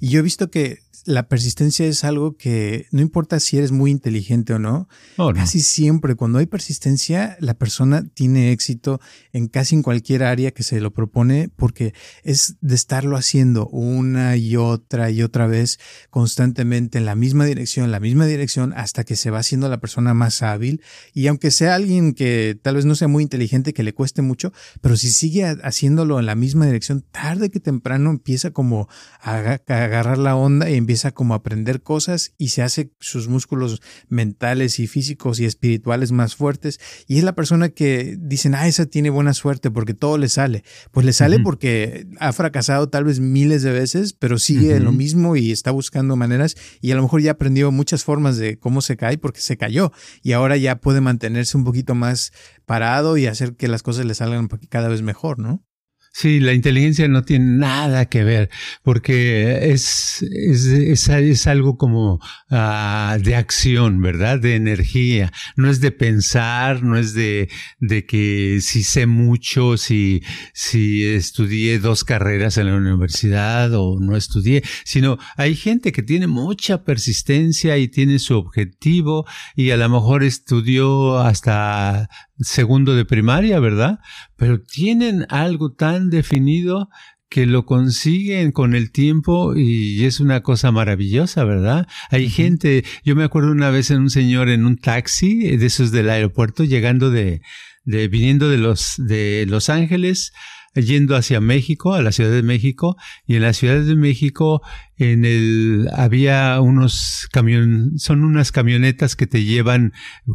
Y 0.01 0.09
yo 0.09 0.21
he 0.21 0.23
visto 0.23 0.51
que 0.51 0.79
la 1.05 1.29
persistencia 1.29 1.87
es 1.87 2.05
algo 2.05 2.37
que 2.37 2.87
no 2.91 3.01
importa 3.01 3.41
si 3.41 3.59
eres 3.59 3.73
muy 3.73 3.91
inteligente 3.91 4.55
o 4.55 4.59
no, 4.59 4.89
casi 5.35 5.61
siempre 5.61 6.15
cuando 6.15 6.39
hay 6.39 6.47
persistencia 6.47 7.37
la 7.41 7.55
persona 7.55 8.05
tiene 8.15 8.53
éxito 8.53 9.01
en 9.33 9.49
casi 9.49 9.75
en 9.75 9.83
cualquier 9.83 10.23
área 10.23 10.51
que 10.51 10.63
se 10.63 10.81
lo 10.81 10.93
propone 10.93 11.51
porque 11.55 11.95
es 12.23 12.57
de 12.61 12.75
estarlo 12.75 13.17
haciendo 13.17 13.67
una 13.69 14.37
y 14.37 14.57
otra 14.57 15.11
y 15.11 15.23
otra 15.23 15.47
vez 15.47 15.79
constantemente 16.11 16.99
en 16.99 17.05
la 17.05 17.15
misma 17.15 17.45
dirección, 17.45 17.91
la 17.91 18.01
misma 18.01 18.27
dirección 18.27 18.73
hasta 18.77 19.05
que 19.05 19.17
se 19.17 19.31
va 19.31 19.39
haciendo 19.39 19.69
la 19.69 19.79
persona 19.79 20.15
más 20.15 20.43
hábil. 20.43 20.83
Y 21.13 21.27
aunque 21.27 21.51
sea 21.51 21.75
alguien 21.75 22.15
que 22.15 22.59
tal 22.61 22.77
vez 22.77 22.85
no 22.85 22.95
sea 22.95 23.09
muy 23.09 23.23
inteligente 23.23 23.73
que 23.73 23.83
le 23.83 23.95
cueste 23.95 24.23
mucho, 24.23 24.53
pero 24.81 24.97
si 24.97 25.11
sigue 25.11 25.45
haciéndolo 25.45 26.19
en 26.19 26.27
la 26.27 26.35
misma 26.35 26.67
dirección 26.67 27.03
tarde 27.03 27.51
que 27.51 27.61
temprano 27.61 28.11
empieza 28.11 28.51
como 28.51 28.89
a, 29.21 29.59
agarrar 29.69 30.19
la 30.19 30.37
onda 30.37 30.71
y 30.71 30.75
empieza 30.75 30.94
empieza 30.95 31.11
como 31.11 31.35
a 31.35 31.39
aprender 31.39 31.83
cosas 31.83 32.35
y 32.39 32.51
se 32.51 32.63
hace 32.63 32.93
sus 33.01 33.27
músculos 33.27 33.83
mentales 34.09 34.79
y 34.79 34.87
físicos 34.87 35.41
y 35.41 35.45
espirituales 35.45 36.13
más 36.13 36.37
fuertes. 36.37 36.79
Y 37.09 37.19
es 37.19 37.25
la 37.25 37.35
persona 37.35 37.71
que 37.71 38.17
dicen, 38.17 38.55
ah, 38.55 38.69
esa 38.69 38.87
tiene 38.87 39.11
buena 39.11 39.35
suerte 39.35 39.73
porque 39.73 39.93
todo 39.93 40.19
le 40.19 40.29
sale. 40.29 40.63
Pues 40.93 41.05
le 41.05 41.13
sale 41.13 41.41
porque 41.41 42.07
ha 42.21 42.33
fracasado 42.33 42.91
tal 42.91 43.03
vez 43.03 43.19
miles 43.19 43.65
de 43.65 43.73
veces, 43.73 44.13
pero 44.13 44.39
sigue 44.39 44.77
en 44.77 44.85
lo 44.85 44.93
mismo 44.93 45.35
y 45.35 45.51
está 45.51 45.73
buscando 45.73 46.15
maneras 46.15 46.55
y 46.81 46.93
a 46.93 46.95
lo 46.95 47.03
mejor 47.03 47.23
ya 47.23 47.33
aprendió 47.33 47.73
muchas 47.73 48.05
formas 48.05 48.37
de 48.37 48.57
cómo 48.61 48.81
se 48.81 48.97
cae 48.97 49.19
porque 49.19 49.41
se 49.41 49.57
cayó 49.57 49.91
y 50.23 50.31
ahora 50.31 50.57
ya 50.57 50.77
puede 50.77 51.01
mantenerse 51.01 51.57
un 51.57 51.65
poquito 51.65 51.97
más 51.97 52.33
parado 52.67 53.17
y 53.17 53.27
hacer 53.27 53.57
que 53.57 53.67
las 53.67 53.83
cosas 53.83 54.07
le 54.07 54.15
salgan 54.15 54.47
cada 54.69 54.87
vez 54.87 55.03
mejor, 55.03 55.41
¿no? 55.41 55.65
Sí, 56.17 56.39
la 56.39 56.53
inteligencia 56.53 57.09
no 57.09 57.25
tiene 57.25 57.57
nada 57.59 58.07
que 58.07 58.23
ver, 58.23 58.49
porque 58.85 59.73
es, 59.73 60.23
es, 60.23 61.09
es, 61.09 61.47
algo 61.49 61.77
como 61.77 62.21
uh, 62.53 63.19
de 63.21 63.35
acción, 63.35 64.01
¿verdad? 64.01 64.39
De 64.39 64.55
energía. 64.55 65.33
No 65.57 65.69
es 65.69 65.81
de 65.81 65.91
pensar, 65.91 66.85
no 66.85 66.97
es 66.97 67.15
de, 67.15 67.51
de 67.81 68.07
que 68.07 68.61
si 68.63 68.85
sé 68.85 69.07
mucho, 69.07 69.77
si, 69.77 70.23
si 70.53 71.05
estudié 71.05 71.81
dos 71.81 72.05
carreras 72.05 72.59
en 72.59 72.67
la 72.67 72.77
universidad 72.77 73.75
o 73.75 73.99
no 73.99 74.17
estudié, 74.17 74.63
sino 74.85 75.19
hay 75.37 75.57
gente 75.57 75.91
que 75.91 76.05
tiene 76.05 76.29
mucha 76.29 76.85
persistencia 76.85 77.77
y 77.77 77.89
tiene 77.89 78.21
su 78.21 78.39
objetivo 78.39 79.27
y 79.57 79.71
a 79.71 79.77
lo 79.77 79.89
mejor 79.89 80.23
estudió 80.23 81.19
hasta 81.19 82.09
segundo 82.39 82.95
de 82.95 83.05
primaria, 83.05 83.61
¿verdad? 83.61 83.99
Pero 84.37 84.61
tienen 84.61 85.27
algo 85.29 85.73
tan 85.73 86.11
definido 86.11 86.89
que 87.29 87.47
lo 87.47 87.67
consiguen 87.67 88.53
con 88.53 88.77
el 88.77 88.93
tiempo 88.93 89.57
y 89.57 90.05
es 90.05 90.21
una 90.21 90.43
cosa 90.43 90.71
maravillosa, 90.71 91.43
¿verdad? 91.45 91.89
Hay 92.11 92.31
gente, 92.31 92.85
yo 93.05 93.17
me 93.17 93.25
acuerdo 93.25 93.51
una 93.51 93.71
vez 93.71 93.91
en 93.91 94.03
un 94.03 94.11
señor 94.11 94.49
en 94.49 94.65
un 94.65 94.77
taxi 94.77 95.57
de 95.57 95.67
esos 95.67 95.91
del 95.91 96.11
aeropuerto 96.11 96.63
llegando 96.63 97.11
de, 97.11 97.43
de 97.85 98.07
viniendo 98.09 98.49
de 98.49 98.59
los 98.59 98.95
de 98.99 99.47
Los 99.49 99.69
Ángeles 99.69 100.33
yendo 100.75 101.17
hacia 101.17 101.41
México, 101.41 101.95
a 101.95 102.03
la 102.03 102.13
Ciudad 102.13 102.31
de 102.31 102.43
México, 102.43 102.97
y 103.27 103.37
en 103.37 103.43
la 103.43 103.53
Ciudad 103.53 103.81
de 103.81 103.97
México 103.97 104.63
en 104.97 105.25
el 105.25 105.89
había 105.95 106.61
unos 106.61 107.29
camión, 107.33 107.99
son 107.99 108.25
unas 108.25 108.53
camionetas 108.53 109.17
que 109.17 109.27
te 109.27 109.45
llevan 109.45 109.93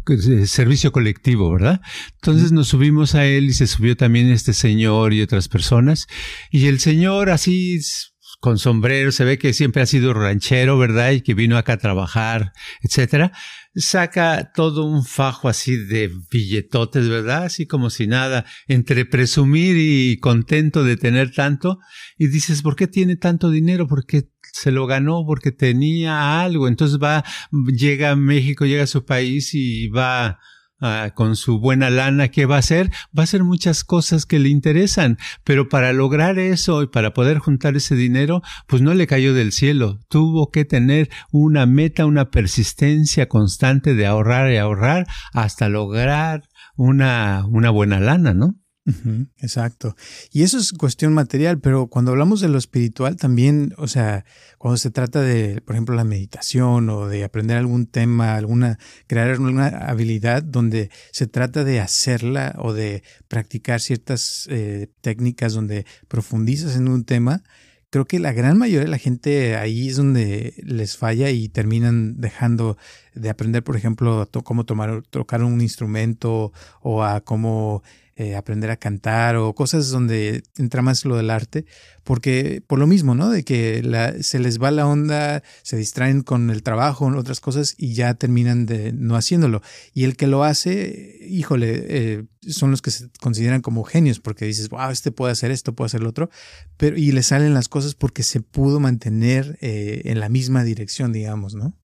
eh, 0.08 0.46
servicio 0.46 0.92
colectivo, 0.92 1.50
¿verdad? 1.52 1.80
Entonces 2.16 2.52
nos 2.52 2.68
subimos 2.68 3.14
a 3.14 3.24
él 3.26 3.46
y 3.46 3.54
se 3.54 3.66
subió 3.66 3.96
también 3.96 4.28
este 4.30 4.52
señor 4.52 5.14
y 5.14 5.22
otras 5.22 5.48
personas, 5.48 6.06
y 6.50 6.66
el 6.66 6.80
señor 6.80 7.30
así 7.30 7.80
con 8.40 8.58
sombrero, 8.58 9.12
se 9.12 9.24
ve 9.24 9.38
que 9.38 9.52
siempre 9.52 9.82
ha 9.82 9.86
sido 9.86 10.14
ranchero, 10.14 10.78
¿verdad? 10.78 11.10
Y 11.10 11.20
que 11.20 11.34
vino 11.34 11.58
acá 11.58 11.74
a 11.74 11.78
trabajar, 11.78 12.52
etcétera 12.82 13.32
saca 13.74 14.52
todo 14.52 14.84
un 14.84 15.04
fajo 15.04 15.48
así 15.48 15.76
de 15.76 16.10
billetotes, 16.30 17.08
¿verdad? 17.08 17.44
Así 17.44 17.66
como 17.66 17.90
si 17.90 18.06
nada, 18.06 18.44
entre 18.66 19.04
presumir 19.04 19.76
y 19.78 20.18
contento 20.18 20.84
de 20.84 20.96
tener 20.96 21.32
tanto. 21.32 21.78
Y 22.18 22.28
dices, 22.28 22.62
¿por 22.62 22.76
qué 22.76 22.86
tiene 22.86 23.16
tanto 23.16 23.50
dinero? 23.50 23.86
Porque 23.86 24.30
se 24.52 24.72
lo 24.72 24.86
ganó, 24.86 25.24
porque 25.26 25.52
tenía 25.52 26.42
algo. 26.42 26.68
Entonces 26.68 26.98
va, 27.02 27.24
llega 27.52 28.10
a 28.10 28.16
México, 28.16 28.66
llega 28.66 28.84
a 28.84 28.88
su 28.88 29.04
país 29.04 29.54
y 29.54 29.88
va 29.88 30.38
Ah, 30.82 31.10
con 31.14 31.36
su 31.36 31.58
buena 31.58 31.90
lana, 31.90 32.28
¿qué 32.28 32.46
va 32.46 32.56
a 32.56 32.60
hacer? 32.60 32.90
Va 33.16 33.22
a 33.22 33.24
hacer 33.24 33.44
muchas 33.44 33.84
cosas 33.84 34.24
que 34.24 34.38
le 34.38 34.48
interesan, 34.48 35.18
pero 35.44 35.68
para 35.68 35.92
lograr 35.92 36.38
eso 36.38 36.82
y 36.82 36.86
para 36.86 37.12
poder 37.12 37.38
juntar 37.38 37.76
ese 37.76 37.94
dinero, 37.94 38.40
pues 38.66 38.80
no 38.80 38.94
le 38.94 39.06
cayó 39.06 39.34
del 39.34 39.52
cielo. 39.52 39.98
Tuvo 40.08 40.50
que 40.50 40.64
tener 40.64 41.10
una 41.32 41.66
meta, 41.66 42.06
una 42.06 42.30
persistencia 42.30 43.28
constante 43.28 43.94
de 43.94 44.06
ahorrar 44.06 44.50
y 44.52 44.56
ahorrar 44.56 45.06
hasta 45.34 45.68
lograr 45.68 46.48
una, 46.76 47.44
una 47.46 47.68
buena 47.68 48.00
lana, 48.00 48.32
¿no? 48.32 48.54
Exacto. 49.38 49.94
Y 50.32 50.42
eso 50.42 50.58
es 50.58 50.72
cuestión 50.72 51.12
material, 51.12 51.58
pero 51.60 51.88
cuando 51.88 52.12
hablamos 52.12 52.40
de 52.40 52.48
lo 52.48 52.58
espiritual 52.58 53.16
también, 53.16 53.74
o 53.76 53.86
sea, 53.86 54.24
cuando 54.58 54.78
se 54.78 54.90
trata 54.90 55.20
de, 55.20 55.60
por 55.60 55.74
ejemplo, 55.74 55.94
la 55.94 56.04
meditación 56.04 56.88
o 56.88 57.06
de 57.06 57.24
aprender 57.24 57.56
algún 57.56 57.86
tema, 57.86 58.36
alguna, 58.36 58.78
crear 59.06 59.30
alguna 59.30 59.66
habilidad 59.66 60.42
donde 60.42 60.90
se 61.12 61.26
trata 61.26 61.64
de 61.64 61.80
hacerla 61.80 62.54
o 62.58 62.72
de 62.72 63.02
practicar 63.28 63.80
ciertas 63.80 64.46
eh, 64.50 64.88
técnicas 65.00 65.52
donde 65.52 65.84
profundizas 66.08 66.76
en 66.76 66.88
un 66.88 67.04
tema, 67.04 67.42
creo 67.90 68.06
que 68.06 68.20
la 68.20 68.32
gran 68.32 68.56
mayoría 68.56 68.84
de 68.84 68.90
la 68.90 68.98
gente 68.98 69.56
ahí 69.56 69.88
es 69.88 69.96
donde 69.96 70.54
les 70.62 70.96
falla 70.96 71.30
y 71.30 71.48
terminan 71.48 72.20
dejando 72.20 72.78
de 73.14 73.28
aprender, 73.28 73.62
por 73.64 73.76
ejemplo, 73.76 74.22
a 74.22 74.26
cómo 74.26 74.64
tomar, 74.64 75.02
tocar 75.10 75.42
un 75.42 75.60
instrumento 75.60 76.52
o 76.80 77.02
a 77.02 77.20
cómo 77.20 77.82
eh, 78.20 78.36
aprender 78.36 78.70
a 78.70 78.76
cantar 78.76 79.36
o 79.36 79.54
cosas 79.54 79.88
donde 79.88 80.42
entra 80.58 80.82
más 80.82 81.06
lo 81.06 81.16
del 81.16 81.30
arte, 81.30 81.64
porque 82.04 82.62
por 82.66 82.78
lo 82.78 82.86
mismo, 82.86 83.14
¿no? 83.14 83.30
De 83.30 83.44
que 83.44 83.82
se 84.20 84.38
les 84.38 84.60
va 84.60 84.70
la 84.70 84.86
onda, 84.86 85.42
se 85.62 85.78
distraen 85.78 86.20
con 86.20 86.50
el 86.50 86.62
trabajo, 86.62 87.06
otras 87.06 87.40
cosas 87.40 87.74
y 87.78 87.94
ya 87.94 88.12
terminan 88.12 88.66
de 88.66 88.92
no 88.92 89.16
haciéndolo. 89.16 89.62
Y 89.94 90.04
el 90.04 90.18
que 90.18 90.26
lo 90.26 90.44
hace, 90.44 91.16
híjole, 91.30 91.86
eh, 91.88 92.24
son 92.46 92.70
los 92.70 92.82
que 92.82 92.90
se 92.90 93.08
consideran 93.22 93.62
como 93.62 93.84
genios, 93.84 94.20
porque 94.20 94.44
dices, 94.44 94.68
wow, 94.68 94.90
este 94.90 95.12
puede 95.12 95.32
hacer 95.32 95.50
esto, 95.50 95.74
puede 95.74 95.86
hacer 95.86 96.02
lo 96.02 96.10
otro, 96.10 96.28
pero 96.76 96.98
y 96.98 97.12
le 97.12 97.22
salen 97.22 97.54
las 97.54 97.68
cosas 97.68 97.94
porque 97.94 98.22
se 98.22 98.42
pudo 98.42 98.80
mantener 98.80 99.56
eh, 99.62 100.02
en 100.04 100.20
la 100.20 100.28
misma 100.28 100.62
dirección, 100.62 101.14
digamos, 101.14 101.54
¿no? 101.54 101.79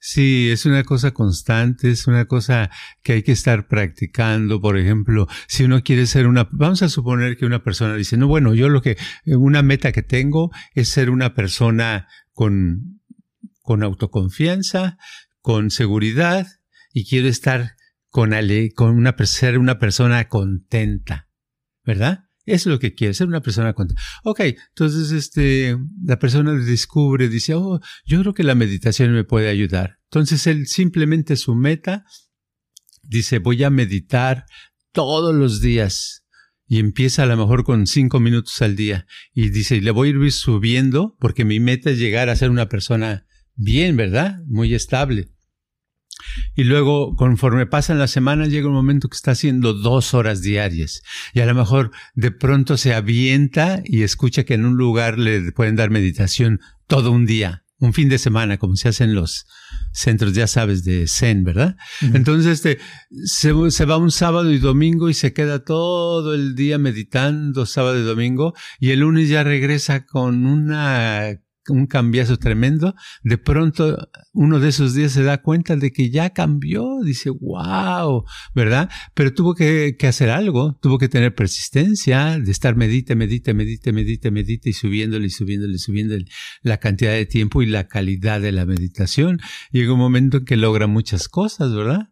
Sí, 0.00 0.50
es 0.50 0.66
una 0.66 0.84
cosa 0.84 1.12
constante, 1.12 1.90
es 1.90 2.06
una 2.06 2.26
cosa 2.26 2.70
que 3.02 3.14
hay 3.14 3.22
que 3.22 3.32
estar 3.32 3.68
practicando. 3.68 4.60
Por 4.60 4.78
ejemplo, 4.78 5.26
si 5.48 5.64
uno 5.64 5.82
quiere 5.82 6.06
ser 6.06 6.26
una, 6.26 6.48
vamos 6.52 6.82
a 6.82 6.88
suponer 6.88 7.36
que 7.36 7.46
una 7.46 7.62
persona 7.62 7.94
dice, 7.94 8.16
no, 8.16 8.28
bueno, 8.28 8.54
yo 8.54 8.68
lo 8.68 8.82
que, 8.82 8.96
una 9.24 9.62
meta 9.62 9.92
que 9.92 10.02
tengo 10.02 10.50
es 10.74 10.88
ser 10.88 11.10
una 11.10 11.34
persona 11.34 12.08
con, 12.32 13.00
con 13.62 13.82
autoconfianza, 13.82 14.98
con 15.40 15.70
seguridad 15.70 16.46
y 16.92 17.06
quiero 17.06 17.28
estar 17.28 17.76
con, 18.10 18.32
con 18.74 18.96
una, 18.96 19.14
ser 19.24 19.58
una 19.58 19.78
persona 19.78 20.28
contenta, 20.28 21.28
¿verdad? 21.84 22.25
Es 22.46 22.64
lo 22.64 22.78
que 22.78 22.94
quiere, 22.94 23.12
ser 23.12 23.26
una 23.26 23.42
persona 23.42 23.74
contenta. 23.74 24.00
Ok, 24.22 24.40
entonces 24.40 25.10
este, 25.10 25.76
la 26.04 26.18
persona 26.18 26.52
descubre, 26.54 27.28
dice, 27.28 27.54
oh, 27.54 27.80
yo 28.04 28.20
creo 28.20 28.34
que 28.34 28.44
la 28.44 28.54
meditación 28.54 29.12
me 29.12 29.24
puede 29.24 29.48
ayudar. 29.48 29.98
Entonces 30.04 30.46
él 30.46 30.66
simplemente 30.68 31.36
su 31.36 31.56
meta 31.56 32.04
dice, 33.02 33.40
voy 33.40 33.64
a 33.64 33.70
meditar 33.70 34.46
todos 34.92 35.34
los 35.34 35.60
días. 35.60 36.22
Y 36.68 36.78
empieza 36.78 37.22
a 37.22 37.26
lo 37.26 37.36
mejor 37.36 37.64
con 37.64 37.86
cinco 37.86 38.18
minutos 38.18 38.60
al 38.62 38.74
día. 38.74 39.06
Y 39.32 39.50
dice, 39.50 39.80
le 39.80 39.90
voy 39.90 40.08
a 40.08 40.10
ir 40.12 40.32
subiendo 40.32 41.16
porque 41.20 41.44
mi 41.44 41.60
meta 41.60 41.90
es 41.90 41.98
llegar 41.98 42.28
a 42.28 42.36
ser 42.36 42.50
una 42.50 42.68
persona 42.68 43.26
bien, 43.54 43.96
¿verdad? 43.96 44.38
Muy 44.46 44.74
estable. 44.74 45.35
Y 46.54 46.64
luego, 46.64 47.14
conforme 47.16 47.66
pasan 47.66 47.98
las 47.98 48.10
semanas, 48.10 48.48
llega 48.48 48.68
un 48.68 48.74
momento 48.74 49.08
que 49.08 49.16
está 49.16 49.32
haciendo 49.32 49.72
dos 49.72 50.14
horas 50.14 50.42
diarias. 50.42 51.02
Y 51.34 51.40
a 51.40 51.46
lo 51.46 51.54
mejor 51.54 51.90
de 52.14 52.30
pronto 52.30 52.76
se 52.76 52.94
avienta 52.94 53.82
y 53.84 54.02
escucha 54.02 54.44
que 54.44 54.54
en 54.54 54.64
un 54.64 54.76
lugar 54.76 55.18
le 55.18 55.52
pueden 55.52 55.76
dar 55.76 55.90
meditación 55.90 56.60
todo 56.86 57.10
un 57.10 57.26
día 57.26 57.62
un 57.78 57.92
fin 57.92 58.08
de 58.08 58.18
semana, 58.18 58.58
como 58.58 58.76
se 58.76 58.88
hace 58.88 59.04
en 59.04 59.14
los 59.14 59.46
centros, 59.92 60.32
ya 60.32 60.46
sabes, 60.46 60.84
de 60.84 61.06
Zen, 61.06 61.44
¿verdad? 61.44 61.76
Entonces, 62.00 62.52
este, 62.52 62.78
se, 63.24 63.52
se, 63.70 63.84
va 63.84 63.98
un 63.98 64.10
sábado 64.10 64.50
y 64.50 64.58
domingo 64.58 65.10
y 65.10 65.14
se 65.14 65.32
queda 65.32 65.64
todo 65.64 66.34
el 66.34 66.54
día 66.54 66.78
meditando 66.78 67.66
sábado 67.66 67.98
y 67.98 68.02
domingo 68.02 68.54
y 68.80 68.90
el 68.90 69.00
lunes 69.00 69.28
ya 69.28 69.44
regresa 69.44 70.06
con 70.06 70.46
una 70.46 71.38
un 71.68 71.86
cambiazo 71.86 72.36
tremendo, 72.38 72.94
de 73.22 73.38
pronto 73.38 74.08
uno 74.32 74.60
de 74.60 74.68
esos 74.68 74.94
días 74.94 75.12
se 75.12 75.22
da 75.22 75.42
cuenta 75.42 75.76
de 75.76 75.90
que 75.90 76.10
ya 76.10 76.30
cambió, 76.30 77.00
dice, 77.02 77.30
wow, 77.30 78.24
¿verdad? 78.54 78.90
Pero 79.14 79.32
tuvo 79.32 79.54
que, 79.54 79.96
hacer 80.06 80.30
algo, 80.30 80.78
tuvo 80.80 80.98
que 80.98 81.08
tener 81.08 81.34
persistencia, 81.34 82.38
de 82.38 82.50
estar 82.50 82.76
medite, 82.76 83.14
medite, 83.14 83.54
medite, 83.54 83.92
medite, 83.92 84.30
medite 84.30 84.70
y 84.70 84.72
subiéndole 84.72 85.26
y 85.26 85.30
subiéndole 85.30 85.74
y 85.74 85.78
subiéndole 85.78 86.24
la 86.62 86.78
cantidad 86.78 87.12
de 87.12 87.26
tiempo 87.26 87.62
y 87.62 87.66
la 87.66 87.88
calidad 87.88 88.40
de 88.40 88.52
la 88.52 88.66
meditación. 88.66 89.40
Llega 89.72 89.92
un 89.92 89.98
momento 89.98 90.38
en 90.38 90.44
que 90.44 90.56
logra 90.56 90.86
muchas 90.86 91.28
cosas, 91.28 91.74
¿verdad? 91.74 92.10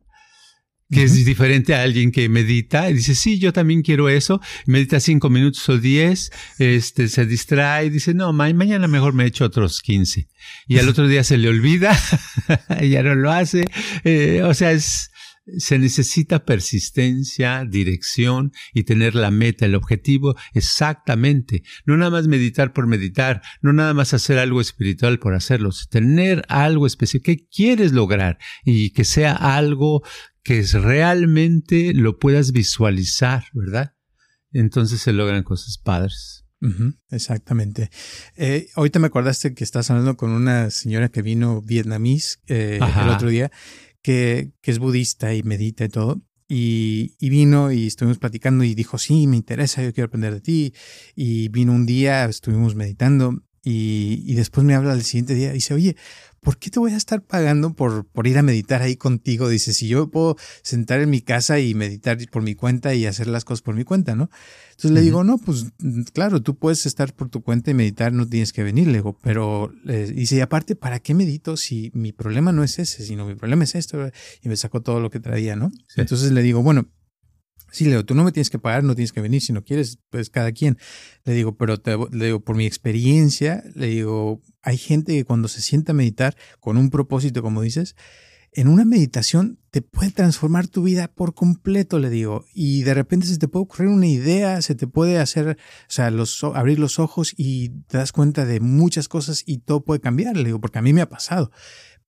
Que 0.90 1.04
es 1.04 1.24
diferente 1.24 1.74
a 1.74 1.82
alguien 1.82 2.12
que 2.12 2.28
medita 2.28 2.90
y 2.90 2.94
dice, 2.94 3.14
sí, 3.14 3.38
yo 3.38 3.52
también 3.52 3.82
quiero 3.82 4.08
eso, 4.08 4.40
medita 4.66 5.00
cinco 5.00 5.30
minutos 5.30 5.68
o 5.68 5.78
diez, 5.78 6.30
este, 6.58 7.08
se 7.08 7.26
distrae 7.26 7.86
y 7.86 7.90
dice, 7.90 8.14
no, 8.14 8.32
mañana 8.32 8.86
mejor 8.86 9.14
me 9.14 9.24
echo 9.24 9.44
otros 9.44 9.80
quince. 9.80 10.28
Y 10.68 10.78
al 10.78 10.88
otro 10.88 11.08
día 11.08 11.24
se 11.24 11.38
le 11.38 11.48
olvida, 11.48 11.98
ya 12.82 13.02
no 13.02 13.14
lo 13.14 13.32
hace, 13.32 13.64
eh, 14.04 14.42
o 14.44 14.52
sea, 14.54 14.72
es, 14.72 15.10
se 15.58 15.78
necesita 15.78 16.44
persistencia, 16.44 17.64
dirección 17.64 18.52
y 18.72 18.84
tener 18.84 19.14
la 19.14 19.30
meta, 19.30 19.66
el 19.66 19.74
objetivo 19.74 20.36
exactamente. 20.54 21.62
No 21.84 21.96
nada 21.96 22.10
más 22.10 22.28
meditar 22.28 22.72
por 22.72 22.86
meditar, 22.86 23.42
no 23.60 23.72
nada 23.72 23.94
más 23.94 24.14
hacer 24.14 24.38
algo 24.38 24.60
espiritual 24.60 25.18
por 25.18 25.34
hacerlo, 25.34 25.70
tener 25.90 26.44
algo 26.48 26.86
específico. 26.86 27.24
¿Qué 27.26 27.46
quieres 27.48 27.92
lograr? 27.92 28.38
Y 28.64 28.90
que 28.90 29.04
sea 29.04 29.32
algo 29.32 30.02
que 30.44 30.62
realmente 30.62 31.92
lo 31.94 32.18
puedas 32.18 32.52
visualizar, 32.52 33.44
¿verdad? 33.54 33.94
Entonces 34.52 35.00
se 35.00 35.12
logran 35.12 35.42
cosas 35.42 35.78
padres. 35.78 36.44
exactamente. 37.10 37.90
Eh, 38.36 38.68
ahorita 38.74 38.98
me 38.98 39.08
acordaste 39.08 39.54
que 39.54 39.64
estás 39.64 39.90
hablando 39.90 40.16
con 40.16 40.30
una 40.30 40.70
señora 40.70 41.08
que 41.08 41.22
vino 41.22 41.60
vietnamís 41.60 42.40
eh, 42.46 42.78
el 42.78 43.08
otro 43.08 43.28
día, 43.28 43.50
que, 44.02 44.52
que, 44.60 44.70
es 44.70 44.78
budista 44.78 45.34
y 45.34 45.42
medita 45.42 45.84
y 45.84 45.88
todo. 45.88 46.22
Y, 46.46 47.16
y, 47.18 47.30
vino 47.30 47.72
y 47.72 47.86
estuvimos 47.86 48.18
platicando 48.18 48.64
y 48.64 48.74
dijo, 48.74 48.98
sí, 48.98 49.26
me 49.26 49.36
interesa, 49.36 49.82
yo 49.82 49.92
quiero 49.92 50.08
aprender 50.08 50.34
de 50.34 50.40
ti. 50.40 50.74
Y 51.14 51.48
vino 51.48 51.72
un 51.72 51.86
día, 51.86 52.26
estuvimos 52.26 52.74
meditando 52.74 53.43
y, 53.64 54.22
y 54.26 54.34
después 54.34 54.64
me 54.64 54.74
habla 54.74 54.92
el 54.92 55.02
siguiente 55.02 55.34
día 55.34 55.50
y 55.50 55.54
dice, 55.54 55.74
oye, 55.74 55.96
¿por 56.44 56.58
qué 56.58 56.70
te 56.70 56.78
voy 56.78 56.92
a 56.92 56.96
estar 56.96 57.22
pagando 57.22 57.72
por, 57.74 58.04
por 58.04 58.26
ir 58.26 58.38
a 58.38 58.42
meditar 58.42 58.82
ahí 58.82 58.96
contigo? 58.96 59.48
Dice, 59.48 59.72
si 59.72 59.88
yo 59.88 60.10
puedo 60.10 60.36
sentar 60.62 61.00
en 61.00 61.10
mi 61.10 61.22
casa 61.22 61.58
y 61.58 61.74
meditar 61.74 62.18
por 62.30 62.42
mi 62.42 62.54
cuenta 62.54 62.94
y 62.94 63.06
hacer 63.06 63.26
las 63.26 63.44
cosas 63.44 63.62
por 63.62 63.74
mi 63.74 63.82
cuenta, 63.82 64.14
¿no? 64.14 64.30
Entonces 64.70 64.90
le 64.90 65.00
digo, 65.00 65.24
no, 65.24 65.38
pues 65.38 65.66
claro, 66.12 66.42
tú 66.42 66.56
puedes 66.56 66.84
estar 66.84 67.14
por 67.14 67.30
tu 67.30 67.42
cuenta 67.42 67.70
y 67.70 67.74
meditar, 67.74 68.12
no 68.12 68.28
tienes 68.28 68.52
que 68.52 68.62
venir, 68.62 68.86
le 68.88 68.98
digo, 68.98 69.18
pero 69.22 69.72
eh, 69.88 70.12
dice, 70.14 70.36
y 70.36 70.40
aparte, 70.40 70.76
¿para 70.76 71.00
qué 71.00 71.14
medito 71.14 71.56
si 71.56 71.90
mi 71.94 72.12
problema 72.12 72.52
no 72.52 72.62
es 72.62 72.78
ese, 72.78 73.04
sino 73.04 73.26
mi 73.26 73.34
problema 73.34 73.64
es 73.64 73.74
esto? 73.74 74.10
Y 74.42 74.48
me 74.48 74.56
sacó 74.56 74.82
todo 74.82 75.00
lo 75.00 75.10
que 75.10 75.20
traía, 75.20 75.56
¿no? 75.56 75.72
Entonces 75.96 76.30
le 76.32 76.42
digo, 76.42 76.62
bueno, 76.62 76.88
Sí, 77.74 77.86
le 77.86 77.90
digo, 77.90 78.04
tú 78.04 78.14
no 78.14 78.22
me 78.22 78.30
tienes 78.30 78.50
que 78.50 78.60
pagar, 78.60 78.84
no 78.84 78.94
tienes 78.94 79.10
que 79.10 79.20
venir, 79.20 79.42
si 79.42 79.52
no 79.52 79.64
quieres, 79.64 79.98
pues 80.08 80.30
cada 80.30 80.52
quien. 80.52 80.78
Le 81.24 81.34
digo, 81.34 81.56
pero 81.56 81.80
te, 81.80 81.96
le 82.12 82.26
digo, 82.26 82.38
por 82.38 82.54
mi 82.54 82.66
experiencia, 82.66 83.64
le 83.74 83.88
digo, 83.88 84.40
hay 84.62 84.78
gente 84.78 85.12
que 85.12 85.24
cuando 85.24 85.48
se 85.48 85.60
sienta 85.60 85.90
a 85.90 85.94
meditar 85.96 86.36
con 86.60 86.76
un 86.76 86.88
propósito, 86.88 87.42
como 87.42 87.62
dices, 87.62 87.96
en 88.52 88.68
una 88.68 88.84
meditación 88.84 89.58
te 89.70 89.82
puede 89.82 90.12
transformar 90.12 90.68
tu 90.68 90.84
vida 90.84 91.08
por 91.08 91.34
completo, 91.34 91.98
le 91.98 92.10
digo, 92.10 92.44
y 92.54 92.84
de 92.84 92.94
repente 92.94 93.26
se 93.26 93.38
te 93.38 93.48
puede 93.48 93.64
ocurrir 93.64 93.88
una 93.88 94.06
idea, 94.06 94.62
se 94.62 94.76
te 94.76 94.86
puede 94.86 95.18
hacer, 95.18 95.58
o 95.58 95.90
sea, 95.90 96.12
los, 96.12 96.44
abrir 96.44 96.78
los 96.78 97.00
ojos 97.00 97.34
y 97.36 97.70
te 97.88 97.98
das 97.98 98.12
cuenta 98.12 98.44
de 98.44 98.60
muchas 98.60 99.08
cosas 99.08 99.42
y 99.44 99.58
todo 99.58 99.82
puede 99.82 100.00
cambiar, 100.00 100.36
le 100.36 100.44
digo, 100.44 100.60
porque 100.60 100.78
a 100.78 100.82
mí 100.82 100.92
me 100.92 101.00
ha 101.00 101.08
pasado. 101.08 101.50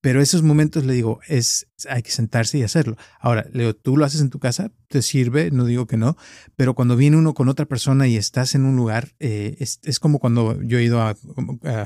Pero 0.07 0.21
esos 0.21 0.41
momentos 0.41 0.85
le 0.85 0.93
digo, 0.93 1.19
es, 1.27 1.67
hay 1.89 2.01
que 2.01 2.11
sentarse 2.11 2.57
y 2.57 2.63
hacerlo. 2.63 2.95
Ahora, 3.19 3.45
le 3.51 3.63
digo, 3.63 3.75
tú 3.75 3.97
lo 3.97 4.05
haces 4.05 4.21
en 4.21 4.29
tu 4.29 4.39
casa, 4.39 4.71
te 4.87 5.01
sirve, 5.01 5.51
no 5.51 5.65
digo 5.65 5.85
que 5.85 5.97
no, 5.97 6.15
pero 6.55 6.75
cuando 6.75 6.95
viene 6.95 7.17
uno 7.17 7.33
con 7.33 7.49
otra 7.49 7.65
persona 7.65 8.07
y 8.07 8.15
estás 8.15 8.55
en 8.55 8.63
un 8.63 8.77
lugar, 8.77 9.15
eh, 9.19 9.57
es, 9.59 9.81
es, 9.83 9.99
como 9.99 10.19
cuando 10.19 10.61
yo 10.61 10.79
he 10.79 10.83
ido 10.85 11.01
a, 11.01 11.17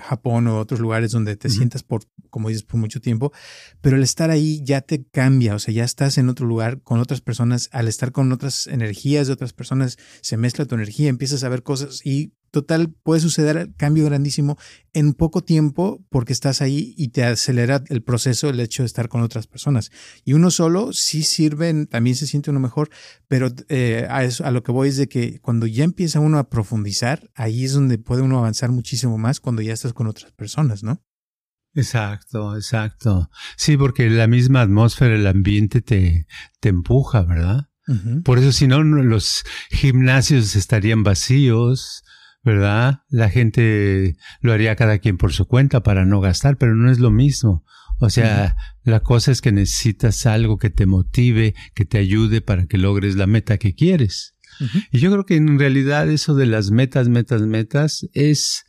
Japón 0.04 0.46
o 0.46 0.60
otros 0.60 0.80
lugares 0.80 1.10
donde 1.10 1.36
te 1.36 1.50
sientas 1.50 1.82
por, 1.82 2.04
como 2.30 2.50
dices, 2.50 2.62
por 2.62 2.80
mucho 2.80 3.02
tiempo, 3.02 3.34
pero 3.82 3.98
el 3.98 4.04
estar 4.04 4.30
ahí 4.30 4.62
ya 4.64 4.82
te 4.82 5.04
cambia, 5.04 5.56
o 5.56 5.60
sea, 5.60 5.74
ya 5.74 5.84
estás 5.84 6.20
en 6.20 6.30
otro 6.30 6.46
lugar 6.46 6.84
con 6.84 7.00
otras 7.00 7.22
personas, 7.22 7.70
al 7.72 7.88
estar 7.88 8.12
con 8.12 8.32
otras 8.32 8.68
energías 8.68 9.26
de 9.26 9.34
otras 9.34 9.54
personas, 9.54 9.98
se 10.22 10.38
mezcla 10.38 10.66
tu 10.66 10.76
energía, 10.76 11.10
empiezas 11.10 11.44
a 11.44 11.50
ver 11.50 11.64
cosas 11.64 12.06
y 12.06 12.34
total 12.52 12.94
puede 13.04 13.22
suceder 13.22 13.74
cambio 13.78 14.06
grandísimo 14.06 14.58
en 14.94 15.14
poco 15.14 15.42
tiempo 15.44 16.06
porque 16.10 16.34
estás 16.34 16.62
ahí 16.62 16.94
y 16.98 17.10
te 17.10 17.24
acelera 17.24 17.84
el 17.88 18.04
proceso 18.04 18.50
el 18.50 18.60
hecho 18.60 18.84
de 18.84 18.88
estar 18.88 19.08
con 19.10 19.22
otras 19.22 19.48
personas. 19.48 19.92
Y 20.26 20.34
uno 20.34 20.52
solo 20.52 20.94
sí 20.94 21.24
sirve, 21.24 21.86
también 21.88 22.16
se 22.16 22.28
siente 22.28 22.52
uno 22.52 22.60
mejor, 22.60 22.90
pero 23.28 23.50
eh, 23.70 24.06
a, 24.10 24.24
eso, 24.24 24.46
a 24.46 24.52
lo 24.52 24.64
que 24.64 24.72
voy 24.72 24.90
es 24.90 24.98
de 24.98 25.08
que 25.08 25.40
cuando 25.40 25.66
ya 25.66 25.84
empieza 25.84 26.20
uno 26.20 26.38
a 26.38 26.50
profundizar, 26.50 27.32
ahí 27.34 27.64
es 27.64 27.74
donde 27.74 27.98
puede 27.98 28.22
uno 28.22 28.38
avanzar 28.38 28.72
muchísimo 28.72 29.18
más 29.18 29.40
cuando 29.40 29.62
ya 29.62 29.74
estás 29.74 29.94
con 29.94 30.08
otras 30.08 30.32
personas, 30.34 30.84
¿no? 30.84 31.02
Exacto, 31.74 32.58
exacto. 32.58 33.30
Sí, 33.56 33.78
porque 33.78 34.10
la 34.10 34.28
misma 34.28 34.62
atmósfera, 34.62 35.16
el 35.16 35.26
ambiente 35.26 35.82
te, 35.82 36.28
te 36.60 36.70
empuja, 36.70 37.24
¿verdad? 37.24 37.68
Por 38.24 38.40
eso 38.40 38.54
si 38.54 38.68
no, 38.68 38.84
los 38.84 39.44
gimnasios 39.70 40.56
estarían 40.56 41.04
vacíos, 41.04 42.04
¿verdad? 42.44 43.02
La 43.10 43.30
gente 43.30 44.16
lo 44.42 44.54
haría 44.54 44.76
cada 44.76 45.00
quien 45.00 45.18
por 45.18 45.34
su 45.34 45.46
cuenta 45.46 45.84
para 45.84 46.06
no 46.06 46.22
gastar, 46.22 46.58
pero 46.58 46.76
no 46.76 46.92
es 46.92 47.00
lo 47.00 47.12
mismo. 47.12 47.64
O 48.00 48.10
sea, 48.10 48.56
la 48.84 49.02
cosa 49.02 49.32
es 49.32 49.42
que 49.42 49.52
necesitas 49.52 50.26
algo 50.26 50.58
que 50.58 50.72
te 50.72 50.88
motive, 50.88 51.54
que 51.76 51.86
te 51.86 52.00
ayude 52.00 52.42
para 52.42 52.66
que 52.66 52.80
logres 52.80 53.16
la 53.16 53.28
meta 53.28 53.58
que 53.58 53.76
quieres. 53.76 54.36
Y 54.92 55.00
yo 55.00 55.12
creo 55.12 55.26
que 55.26 55.36
en 55.36 55.60
realidad 55.60 56.10
eso 56.10 56.36
de 56.36 56.46
las 56.46 56.72
metas, 56.72 57.10
metas, 57.10 57.42
metas 57.44 58.08
es 58.14 58.66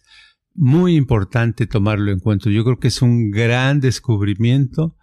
muy 0.55 0.97
importante 0.97 1.67
tomarlo 1.67 2.13
en 2.13 2.19
cuenta. 2.19 2.51
Yo 2.51 2.63
creo 2.65 2.79
que 2.79 2.89
es 2.89 3.01
un 3.01 3.31
gran 3.31 3.81
descubrimiento 3.81 4.97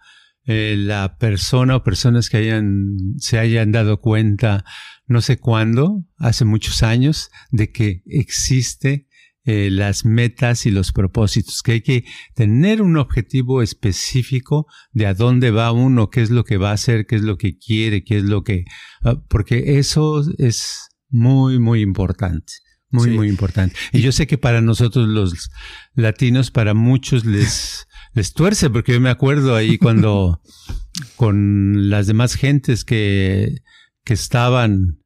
eh, 0.46 0.74
la 0.76 1.16
persona 1.18 1.76
o 1.76 1.84
personas 1.84 2.30
que 2.30 2.38
hayan, 2.38 2.96
se 3.18 3.38
hayan 3.38 3.72
dado 3.72 4.00
cuenta 4.00 4.64
no 5.10 5.20
sé 5.20 5.38
cuándo, 5.38 6.04
hace 6.18 6.44
muchos 6.44 6.84
años, 6.84 7.30
de 7.50 7.72
que 7.72 8.04
existe 8.06 9.08
eh, 9.44 9.68
las 9.68 10.04
metas 10.04 10.66
y 10.66 10.70
los 10.70 10.92
propósitos, 10.92 11.62
que 11.62 11.72
hay 11.72 11.80
que 11.80 12.04
tener 12.36 12.80
un 12.80 12.96
objetivo 12.96 13.60
específico 13.60 14.66
de 14.92 15.06
a 15.06 15.14
dónde 15.14 15.50
va 15.50 15.72
uno, 15.72 16.10
qué 16.10 16.22
es 16.22 16.30
lo 16.30 16.44
que 16.44 16.58
va 16.58 16.70
a 16.70 16.74
hacer, 16.74 17.06
qué 17.06 17.16
es 17.16 17.22
lo 17.22 17.38
que 17.38 17.58
quiere, 17.58 18.04
qué 18.04 18.18
es 18.18 18.22
lo 18.22 18.44
que... 18.44 18.66
Ah, 19.02 19.20
porque 19.28 19.78
eso 19.78 20.22
es 20.38 20.90
muy, 21.08 21.58
muy 21.58 21.80
importante. 21.80 22.52
Muy, 22.90 23.10
muy 23.10 23.28
importante. 23.28 23.74
Y 23.92 24.02
yo 24.02 24.12
sé 24.12 24.28
que 24.28 24.38
para 24.38 24.60
nosotros 24.60 25.08
los 25.08 25.50
latinos, 25.94 26.52
para 26.52 26.72
muchos 26.72 27.24
les, 27.24 27.88
les 28.14 28.32
tuerce, 28.32 28.70
porque 28.70 28.92
yo 28.92 29.00
me 29.00 29.10
acuerdo 29.10 29.56
ahí 29.56 29.76
cuando 29.76 30.40
con 31.16 31.90
las 31.90 32.06
demás 32.06 32.34
gentes 32.34 32.84
que, 32.84 33.56
que 34.04 34.14
estaban 34.14 34.99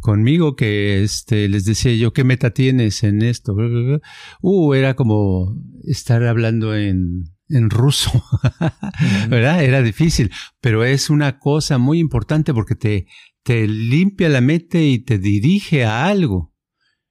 conmigo 0.00 0.56
que 0.56 1.02
este 1.02 1.48
les 1.48 1.64
decía 1.64 1.94
yo 1.94 2.12
qué 2.12 2.24
meta 2.24 2.50
tienes 2.50 3.02
en 3.02 3.22
esto 3.22 3.54
uh 4.42 4.74
era 4.74 4.94
como 4.94 5.54
estar 5.84 6.24
hablando 6.24 6.74
en 6.74 7.24
en 7.50 7.68
ruso, 7.68 8.10
¿verdad? 9.28 9.62
Era 9.62 9.82
difícil, 9.82 10.30
pero 10.60 10.84
es 10.84 11.10
una 11.10 11.38
cosa 11.38 11.78
muy 11.78 11.98
importante 11.98 12.54
porque 12.54 12.74
te, 12.74 13.06
te 13.42 13.66
limpia 13.66 14.28
la 14.28 14.40
mente 14.40 14.84
y 14.84 15.00
te 15.00 15.18
dirige 15.18 15.84
a 15.84 16.06
algo. 16.06 16.54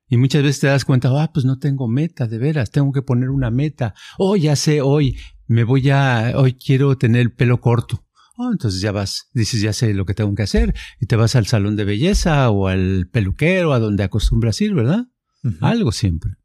Y 0.07 0.17
muchas 0.17 0.41
veces 0.41 0.61
te 0.61 0.67
das 0.67 0.85
cuenta, 0.85 1.09
ah, 1.21 1.31
pues 1.31 1.45
no 1.45 1.59
tengo 1.59 1.87
meta, 1.87 2.27
de 2.27 2.39
veras, 2.39 2.71
tengo 2.71 2.91
que 2.91 3.03
poner 3.03 3.29
una 3.29 3.51
meta. 3.51 3.93
Oh, 4.17 4.35
ya 4.35 4.55
sé, 4.55 4.81
hoy 4.81 5.17
me 5.45 5.63
voy 5.63 5.89
a, 5.91 6.33
hoy 6.35 6.53
quiero 6.53 6.97
tener 6.97 7.21
el 7.21 7.33
pelo 7.33 7.61
corto. 7.61 8.05
Oh, 8.41 8.53
entonces 8.53 8.79
ya 8.79 8.93
vas, 8.93 9.27
dices, 9.33 9.59
ya 9.59 9.73
sé 9.73 9.93
lo 9.93 10.05
que 10.05 10.13
tengo 10.13 10.33
que 10.33 10.43
hacer, 10.43 10.73
y 10.97 11.07
te 11.07 11.17
vas 11.17 11.35
al 11.35 11.45
salón 11.45 11.75
de 11.75 11.83
belleza 11.83 12.49
o 12.49 12.69
al 12.69 13.09
peluquero, 13.11 13.73
a 13.73 13.79
donde 13.79 14.03
acostumbras 14.03 14.61
ir, 14.61 14.73
¿verdad? 14.73 15.07
Algo 15.59 15.91
siempre. 15.91 16.35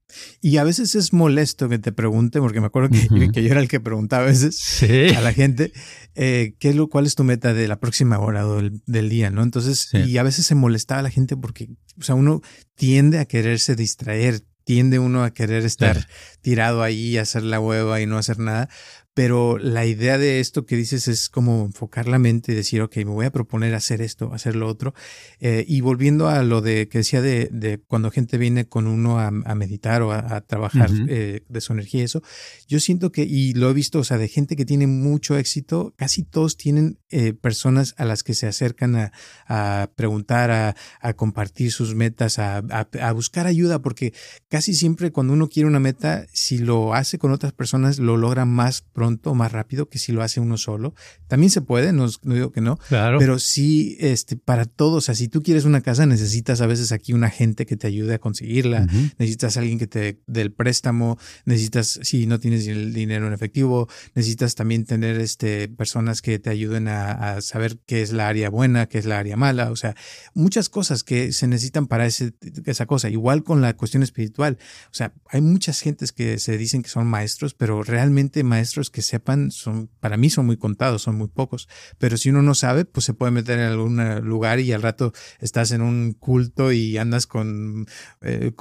Y 0.41 0.57
a 0.57 0.65
veces 0.65 0.97
es 0.97 1.13
molesto 1.13 1.69
que 1.69 1.79
te 1.79 1.93
pregunte, 1.93 2.41
porque 2.41 2.61
me 2.61 2.67
acuerdo 2.67 2.91
que, 2.91 3.43
yo 3.43 3.49
era 3.49 3.61
el 3.61 3.69
que 3.69 3.79
preguntaba 3.79 4.25
a 4.25 4.27
veces 4.27 4.83
a 5.17 5.21
la 5.21 5.33
gente, 5.33 5.73
eh, 6.17 6.57
¿qué 6.59 6.71
es 6.71 6.75
lo, 6.75 6.89
¿cuál 6.89 7.07
es 7.07 7.15
tu 7.15 7.23
meta 7.23 7.55
de 7.55 7.69
la 7.69 7.79
próxima 7.79 8.19
hora 8.19 8.45
o 8.49 8.61
del, 8.61 9.09
día? 9.09 9.31
¿no? 9.31 9.45
Entonces, 9.45 9.89
y 9.93 10.19
a 10.19 10.25
veces 10.25 10.47
se 10.47 10.57
molestaba 10.57 10.99
a 10.99 11.05
la 11.05 11.11
gente 11.11 11.37
porque, 11.37 11.69
o 11.97 12.03
sea, 12.03 12.17
uno 12.17 12.43
tiende 12.75 13.21
a 13.21 13.25
quererse 13.25 13.77
distraer, 13.77 14.41
tiende 14.65 14.99
uno 14.99 15.23
a 15.23 15.33
querer 15.33 15.65
estar 15.65 16.09
tirado 16.41 16.83
ahí, 16.83 17.19
hacer 17.19 17.45
la 17.45 17.61
hueva 17.61 18.01
y 18.01 18.07
no 18.07 18.19
hacer 18.19 18.41
nada, 18.41 18.69
pero 19.15 19.59
la 19.59 19.87
idea 19.87 20.19
de 20.19 20.41
esto 20.41 20.67
que 20.67 20.75
dices 20.77 21.07
es 21.07 21.29
como 21.29 21.65
enfocar 21.65 22.09
la 22.09 22.19
mente 22.19 22.51
y 22.51 22.57
decir, 22.57 22.83
ok, 22.83 22.97
me 22.97 23.05
voy 23.05 23.27
a 23.27 23.31
proponer 23.31 23.73
hacer 23.75 24.03
esto, 24.03 24.35
hacer 24.35 24.57
lo 24.57 24.67
otro. 24.67 24.93
Eh, 25.39 25.65
y 25.69 25.81
volviendo 25.83 26.29
a 26.29 26.43
lo 26.43 26.61
de 26.61 26.89
que 26.89 26.99
decía 26.99 27.23
de, 27.23 27.49
de 27.53 27.79
cuando 27.79 28.11
gente 28.11 28.39
viene 28.39 28.67
con 28.67 28.89
uno 28.89 29.21
a, 29.21 29.31
meditar 29.31 30.03
o 30.03 30.13
a, 30.13 30.41
trabajar 30.41 30.91
eh, 31.09 31.43
de 31.49 31.61
su 31.61 31.73
energía 31.73 32.01
y 32.01 32.05
eso, 32.05 32.23
yo 32.67 32.81
siento 32.81 33.13
que, 33.13 33.23
y 33.23 33.55
lo 33.55 33.71
he 33.71 33.73
visto, 33.73 34.01
o 34.01 34.05
sea, 34.05 34.19
de 34.19 34.27
gente 34.27 34.57
que 34.57 34.65
tiene 34.65 34.89
mucho 34.89 35.39
éxito, 35.39 35.95
casi 35.97 36.25
todos 36.25 36.57
tienen 36.57 36.99
eh, 37.11 37.35
personas 37.35 37.95
a 37.97 38.05
las 38.05 38.25
que 38.25 38.35
se 38.35 38.49
acercan 38.49 38.97
a, 38.97 39.13
a 39.47 39.91
preguntar, 39.95 40.51
a, 40.51 40.75
compartir 41.15 41.71
sus 41.71 41.95
metas, 41.95 42.41
a, 42.41 42.57
a 42.59 43.13
buscar 43.13 43.47
ayuda, 43.47 43.81
porque 43.81 44.13
casi 44.49 44.75
siempre 44.75 45.13
cuando 45.13 45.33
uno 45.35 45.49
quiere 45.49 45.69
una 45.69 45.79
meta, 45.79 46.27
si 46.33 46.59
lo 46.59 46.95
hace 46.95 47.19
con 47.19 47.31
otras 47.31 47.53
personas, 47.53 48.01
lo 48.01 48.17
logra 48.17 48.45
más 48.45 48.83
pronto 48.83 49.04
pronto, 49.05 49.35
más 49.35 49.53
rápido 49.53 49.91
que 49.91 49.99
si 49.99 50.13
lo 50.13 50.23
hace 50.23 50.41
uno 50.41 50.57
solo. 50.57 50.95
También 51.29 51.51
se 51.51 51.61
puede, 51.61 51.93
no, 51.93 52.09
digo 52.23 52.53
que 52.53 52.63
no, 52.63 52.79
claro. 52.89 53.19
pero 53.19 53.39
sí, 53.39 53.99
este, 54.01 54.35
para 54.37 54.65
todos, 54.65 54.97
o 54.97 55.01
sea, 55.03 55.15
si 55.15 55.29
tú 55.29 55.43
quieres 55.43 55.67
una 55.67 55.83
casa, 55.83 56.07
necesitas 56.07 56.63
a 56.63 56.67
veces 56.67 56.91
aquí 56.91 57.13
un 57.13 57.23
agente 57.23 57.67
que 57.67 57.77
te 57.77 57.87
ayude 57.87 58.15
a 58.15 58.19
conseguirla, 58.19 58.87
necesitas 59.19 59.59
alguien 59.59 59.79
que 59.79 59.87
te 59.87 60.23
dé 60.27 60.41
el 60.41 60.53
préstamo, 60.53 61.19
necesitas, 61.45 62.01
si 62.03 62.27
no 62.27 62.41
tienes 62.41 62.67
el 62.67 62.95
dinero 62.95 63.27
en 63.27 63.35
efectivo, 63.35 63.89
necesitas 64.15 64.55
también 64.55 64.87
tener, 64.87 65.21
este, 65.21 65.69
personas 65.69 66.23
que 66.23 66.39
te 66.39 66.49
ayuden 66.49 66.89
a, 66.89 67.43
saber 67.43 67.79
qué 67.85 68.01
es 68.01 68.13
la 68.13 68.29
área 68.29 68.49
buena, 68.49 68.87
qué 68.87 68.99
es 68.99 69.05
la 69.05 69.19
área 69.19 69.37
mala, 69.37 69.71
o 69.71 69.77
sea, 69.77 69.95
muchas 70.33 70.71
cosas 70.71 71.03
que 71.05 71.33
se 71.33 71.47
necesitan 71.47 71.89
para 71.89 72.07
ese, 72.07 72.33
esa 72.65 72.87
cosa. 72.87 73.11
Igual 73.11 73.45
con 73.45 73.61
la 73.61 73.77
cuestión 73.77 74.03
espiritual, 74.03 74.57
o 74.87 74.95
sea, 74.95 75.13
hay 75.29 75.43
muchas 75.43 75.81
gentes 75.81 76.13
que 76.13 76.39
se 76.39 76.57
dicen 76.57 76.83
que 76.83 76.89
son 76.89 77.07
maestros, 77.07 77.53
pero 77.53 77.83
realmente 77.83 78.43
maestros 78.45 78.91
que 78.95 79.03
sepan 79.03 79.51
son, 79.51 79.91
para 79.99 80.17
mí 80.17 80.31
son 80.31 80.47
muy 80.47 80.57
contados, 80.57 81.03
son 81.03 81.17
muy 81.17 81.27
pocos. 81.27 81.69
Pero 81.99 82.17
si 82.17 82.31
uno 82.31 82.43
no 82.43 82.55
sabe, 82.55 82.85
pues 82.85 83.05
se 83.05 83.13
puede 83.13 83.33
meter 83.33 83.59
en 83.59 83.67
algún 83.67 83.97
lugar 84.21 84.61
y 84.61 84.73
al 84.73 84.83
rato 84.83 85.13
estás 85.41 85.73
en 85.73 85.83
un 85.83 86.13
culto 86.13 86.71
y 86.71 86.97
andas 86.97 87.27
con 87.27 87.87
eh, 88.23 88.53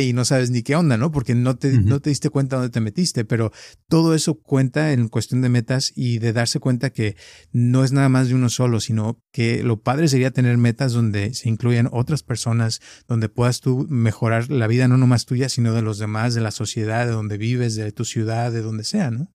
y 0.00 0.12
no 0.12 0.24
sabes 0.24 0.50
ni 0.50 0.62
qué 0.62 0.74
onda, 0.74 0.96
¿no? 0.96 1.12
Porque 1.12 1.36
no 1.36 1.56
te, 1.56 1.70
no 1.78 2.00
te 2.00 2.10
diste 2.10 2.30
cuenta 2.30 2.56
dónde 2.56 2.70
te 2.70 2.80
metiste. 2.80 3.24
Pero 3.24 3.52
todo 3.88 4.16
eso 4.16 4.40
cuenta 4.40 4.92
en 4.92 5.06
cuestión 5.06 5.40
de 5.40 5.48
metas 5.48 5.92
y 5.94 6.18
de 6.18 6.32
darse 6.32 6.58
cuenta 6.58 6.90
que 6.90 7.14
no 7.52 7.84
es 7.84 7.92
nada 7.92 8.08
más 8.08 8.26
de 8.26 8.34
uno 8.34 8.48
solo, 8.48 8.80
sino 8.80 9.22
que 9.30 9.62
lo 9.62 9.82
padre 9.82 10.08
sería 10.08 10.32
tener 10.32 10.58
metas 10.58 10.92
donde 10.92 11.32
se 11.32 11.48
incluyan 11.48 11.88
otras 11.92 12.24
personas, 12.24 12.80
donde 13.06 13.28
puedas 13.28 13.60
tú 13.60 13.86
mejorar 13.88 14.50
la 14.50 14.66
vida 14.66 14.88
no 14.88 14.96
nomás 14.96 15.26
tuya, 15.26 15.48
sino 15.48 15.72
de 15.74 15.82
los 15.82 15.98
demás, 15.98 16.34
de 16.34 16.40
la 16.40 16.50
sociedad, 16.50 17.06
de 17.06 17.12
donde 17.12 17.38
vives, 17.38 17.76
de 17.76 17.92
tu 17.92 18.04
ciudad, 18.04 18.50
de 18.50 18.62
donde 18.62 18.82
sea, 18.82 19.12
¿no? 19.12 19.32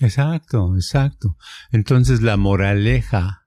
Exacto, 0.00 0.74
exacto. 0.76 1.36
Entonces 1.72 2.22
la 2.22 2.36
moraleja, 2.36 3.46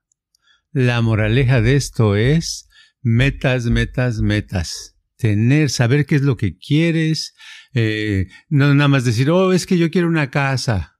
la 0.70 1.00
moraleja 1.00 1.60
de 1.60 1.76
esto 1.76 2.16
es 2.16 2.68
metas, 3.00 3.66
metas, 3.66 4.20
metas. 4.20 4.96
Tener, 5.16 5.70
saber 5.70 6.04
qué 6.04 6.16
es 6.16 6.22
lo 6.22 6.36
que 6.36 6.58
quieres, 6.58 7.34
eh, 7.74 8.26
no 8.48 8.74
nada 8.74 8.88
más 8.88 9.04
decir, 9.04 9.30
oh, 9.30 9.52
es 9.52 9.66
que 9.66 9.78
yo 9.78 9.90
quiero 9.90 10.08
una 10.08 10.30
casa, 10.30 10.98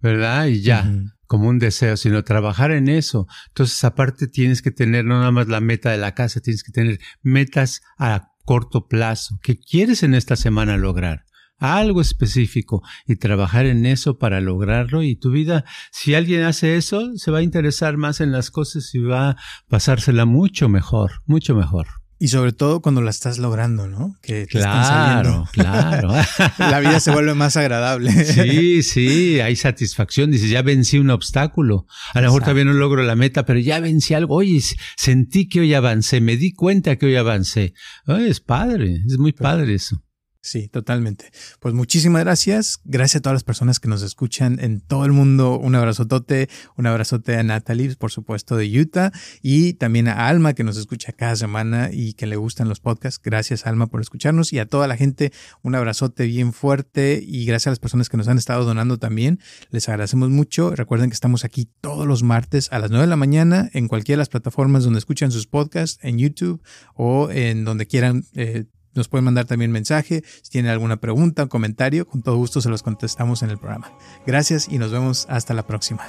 ¿verdad? 0.00 0.46
Y 0.46 0.62
ya, 0.62 0.90
como 1.26 1.48
un 1.48 1.58
deseo, 1.58 1.98
sino 1.98 2.24
trabajar 2.24 2.70
en 2.70 2.88
eso. 2.88 3.26
Entonces, 3.48 3.84
aparte 3.84 4.26
tienes 4.26 4.62
que 4.62 4.70
tener 4.70 5.04
no 5.04 5.18
nada 5.18 5.32
más 5.32 5.48
la 5.48 5.60
meta 5.60 5.90
de 5.90 5.98
la 5.98 6.14
casa, 6.14 6.40
tienes 6.40 6.62
que 6.62 6.72
tener 6.72 6.98
metas 7.22 7.82
a 7.98 8.30
corto 8.44 8.88
plazo. 8.88 9.38
¿Qué 9.42 9.58
quieres 9.58 10.02
en 10.02 10.14
esta 10.14 10.34
semana 10.34 10.78
lograr? 10.78 11.26
Algo 11.58 12.00
específico 12.00 12.82
y 13.06 13.16
trabajar 13.16 13.66
en 13.66 13.86
eso 13.86 14.18
para 14.18 14.40
lograrlo 14.40 15.02
y 15.02 15.16
tu 15.16 15.30
vida, 15.30 15.64
si 15.90 16.14
alguien 16.14 16.42
hace 16.42 16.76
eso, 16.76 17.16
se 17.16 17.30
va 17.30 17.38
a 17.38 17.42
interesar 17.42 17.96
más 17.96 18.20
en 18.20 18.32
las 18.32 18.50
cosas 18.50 18.94
y 18.94 19.00
va 19.00 19.30
a 19.30 19.36
pasársela 19.68 20.24
mucho 20.24 20.68
mejor, 20.68 21.22
mucho 21.26 21.54
mejor. 21.54 21.86
Y 22.20 22.28
sobre 22.28 22.52
todo 22.52 22.82
cuando 22.82 23.00
la 23.00 23.10
estás 23.10 23.38
logrando, 23.38 23.86
¿no? 23.86 24.16
Que 24.20 24.46
claro, 24.46 25.48
claro. 25.52 26.12
la 26.58 26.80
vida 26.80 26.98
se 26.98 27.12
vuelve 27.12 27.34
más 27.34 27.56
agradable. 27.56 28.10
sí, 28.24 28.82
sí, 28.82 29.38
hay 29.38 29.54
satisfacción. 29.54 30.32
Dices, 30.32 30.50
ya 30.50 30.62
vencí 30.62 30.98
un 30.98 31.10
obstáculo. 31.10 31.86
A 32.14 32.20
lo 32.20 32.26
mejor 32.26 32.42
todavía 32.42 32.64
no 32.64 32.72
logro 32.72 33.04
la 33.04 33.14
meta, 33.14 33.44
pero 33.44 33.60
ya 33.60 33.78
vencí 33.78 34.14
algo. 34.14 34.34
Oye, 34.34 34.60
sentí 34.96 35.48
que 35.48 35.60
hoy 35.60 35.74
avancé, 35.74 36.20
me 36.20 36.36
di 36.36 36.52
cuenta 36.52 36.96
que 36.96 37.06
hoy 37.06 37.14
avancé. 37.14 37.74
es 38.08 38.40
padre, 38.40 39.00
es 39.06 39.16
muy 39.16 39.32
padre 39.32 39.74
eso. 39.74 40.02
Sí, 40.40 40.68
totalmente. 40.68 41.30
Pues 41.58 41.74
muchísimas 41.74 42.22
gracias. 42.22 42.80
Gracias 42.84 43.16
a 43.16 43.22
todas 43.22 43.34
las 43.34 43.44
personas 43.44 43.80
que 43.80 43.88
nos 43.88 44.02
escuchan 44.02 44.58
en 44.60 44.80
todo 44.80 45.04
el 45.04 45.12
mundo. 45.12 45.58
Un 45.58 45.74
abrazotote, 45.74 46.48
un 46.76 46.86
abrazote 46.86 47.36
a 47.36 47.42
Natalie, 47.42 47.96
por 47.96 48.12
supuesto, 48.12 48.56
de 48.56 48.80
Utah, 48.80 49.10
y 49.42 49.74
también 49.74 50.06
a 50.06 50.28
Alma, 50.28 50.54
que 50.54 50.62
nos 50.62 50.76
escucha 50.76 51.12
cada 51.12 51.34
semana 51.34 51.90
y 51.92 52.12
que 52.12 52.26
le 52.26 52.36
gustan 52.36 52.68
los 52.68 52.78
podcasts. 52.78 53.20
Gracias, 53.22 53.66
Alma, 53.66 53.88
por 53.88 54.00
escucharnos. 54.00 54.52
Y 54.52 54.60
a 54.60 54.66
toda 54.66 54.86
la 54.86 54.96
gente, 54.96 55.32
un 55.62 55.74
abrazote 55.74 56.24
bien 56.26 56.52
fuerte. 56.52 57.20
Y 57.22 57.44
gracias 57.44 57.66
a 57.66 57.70
las 57.70 57.80
personas 57.80 58.08
que 58.08 58.16
nos 58.16 58.28
han 58.28 58.38
estado 58.38 58.64
donando 58.64 58.98
también. 58.98 59.40
Les 59.70 59.88
agradecemos 59.88 60.30
mucho. 60.30 60.74
Recuerden 60.74 61.10
que 61.10 61.14
estamos 61.14 61.44
aquí 61.44 61.68
todos 61.80 62.06
los 62.06 62.22
martes 62.22 62.68
a 62.70 62.78
las 62.78 62.90
9 62.90 63.06
de 63.06 63.10
la 63.10 63.16
mañana 63.16 63.70
en 63.72 63.88
cualquiera 63.88 64.18
de 64.18 64.22
las 64.22 64.28
plataformas 64.28 64.84
donde 64.84 65.00
escuchan 65.00 65.32
sus 65.32 65.48
podcasts, 65.48 65.98
en 66.02 66.18
YouTube 66.18 66.62
o 66.94 67.28
en 67.30 67.64
donde 67.64 67.86
quieran 67.86 68.24
eh, 68.34 68.66
nos 68.94 69.08
pueden 69.08 69.24
mandar 69.24 69.46
también 69.46 69.72
mensaje. 69.72 70.22
Si 70.42 70.50
tienen 70.50 70.70
alguna 70.70 70.96
pregunta 70.96 71.44
o 71.44 71.48
comentario, 71.48 72.06
con 72.06 72.22
todo 72.22 72.36
gusto 72.36 72.60
se 72.60 72.68
los 72.68 72.82
contestamos 72.82 73.42
en 73.42 73.50
el 73.50 73.58
programa. 73.58 73.92
Gracias 74.26 74.68
y 74.68 74.78
nos 74.78 74.92
vemos 74.92 75.26
hasta 75.28 75.54
la 75.54 75.66
próxima. 75.66 76.04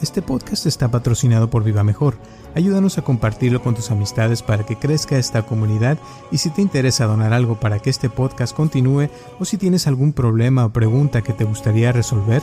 Este 0.00 0.20
podcast 0.20 0.66
está 0.66 0.90
patrocinado 0.90 1.48
por 1.48 1.64
Viva 1.64 1.82
Mejor. 1.82 2.18
Ayúdanos 2.54 2.98
a 2.98 3.02
compartirlo 3.02 3.62
con 3.62 3.74
tus 3.74 3.90
amistades 3.90 4.42
para 4.42 4.64
que 4.64 4.76
crezca 4.76 5.18
esta 5.18 5.42
comunidad 5.42 5.98
y 6.30 6.38
si 6.38 6.50
te 6.50 6.60
interesa 6.60 7.06
donar 7.06 7.32
algo 7.32 7.58
para 7.58 7.78
que 7.78 7.90
este 7.90 8.10
podcast 8.10 8.54
continúe 8.54 9.08
o 9.38 9.44
si 9.46 9.56
tienes 9.56 9.86
algún 9.86 10.12
problema 10.12 10.66
o 10.66 10.72
pregunta 10.72 11.22
que 11.22 11.32
te 11.32 11.44
gustaría 11.44 11.92
resolver, 11.92 12.42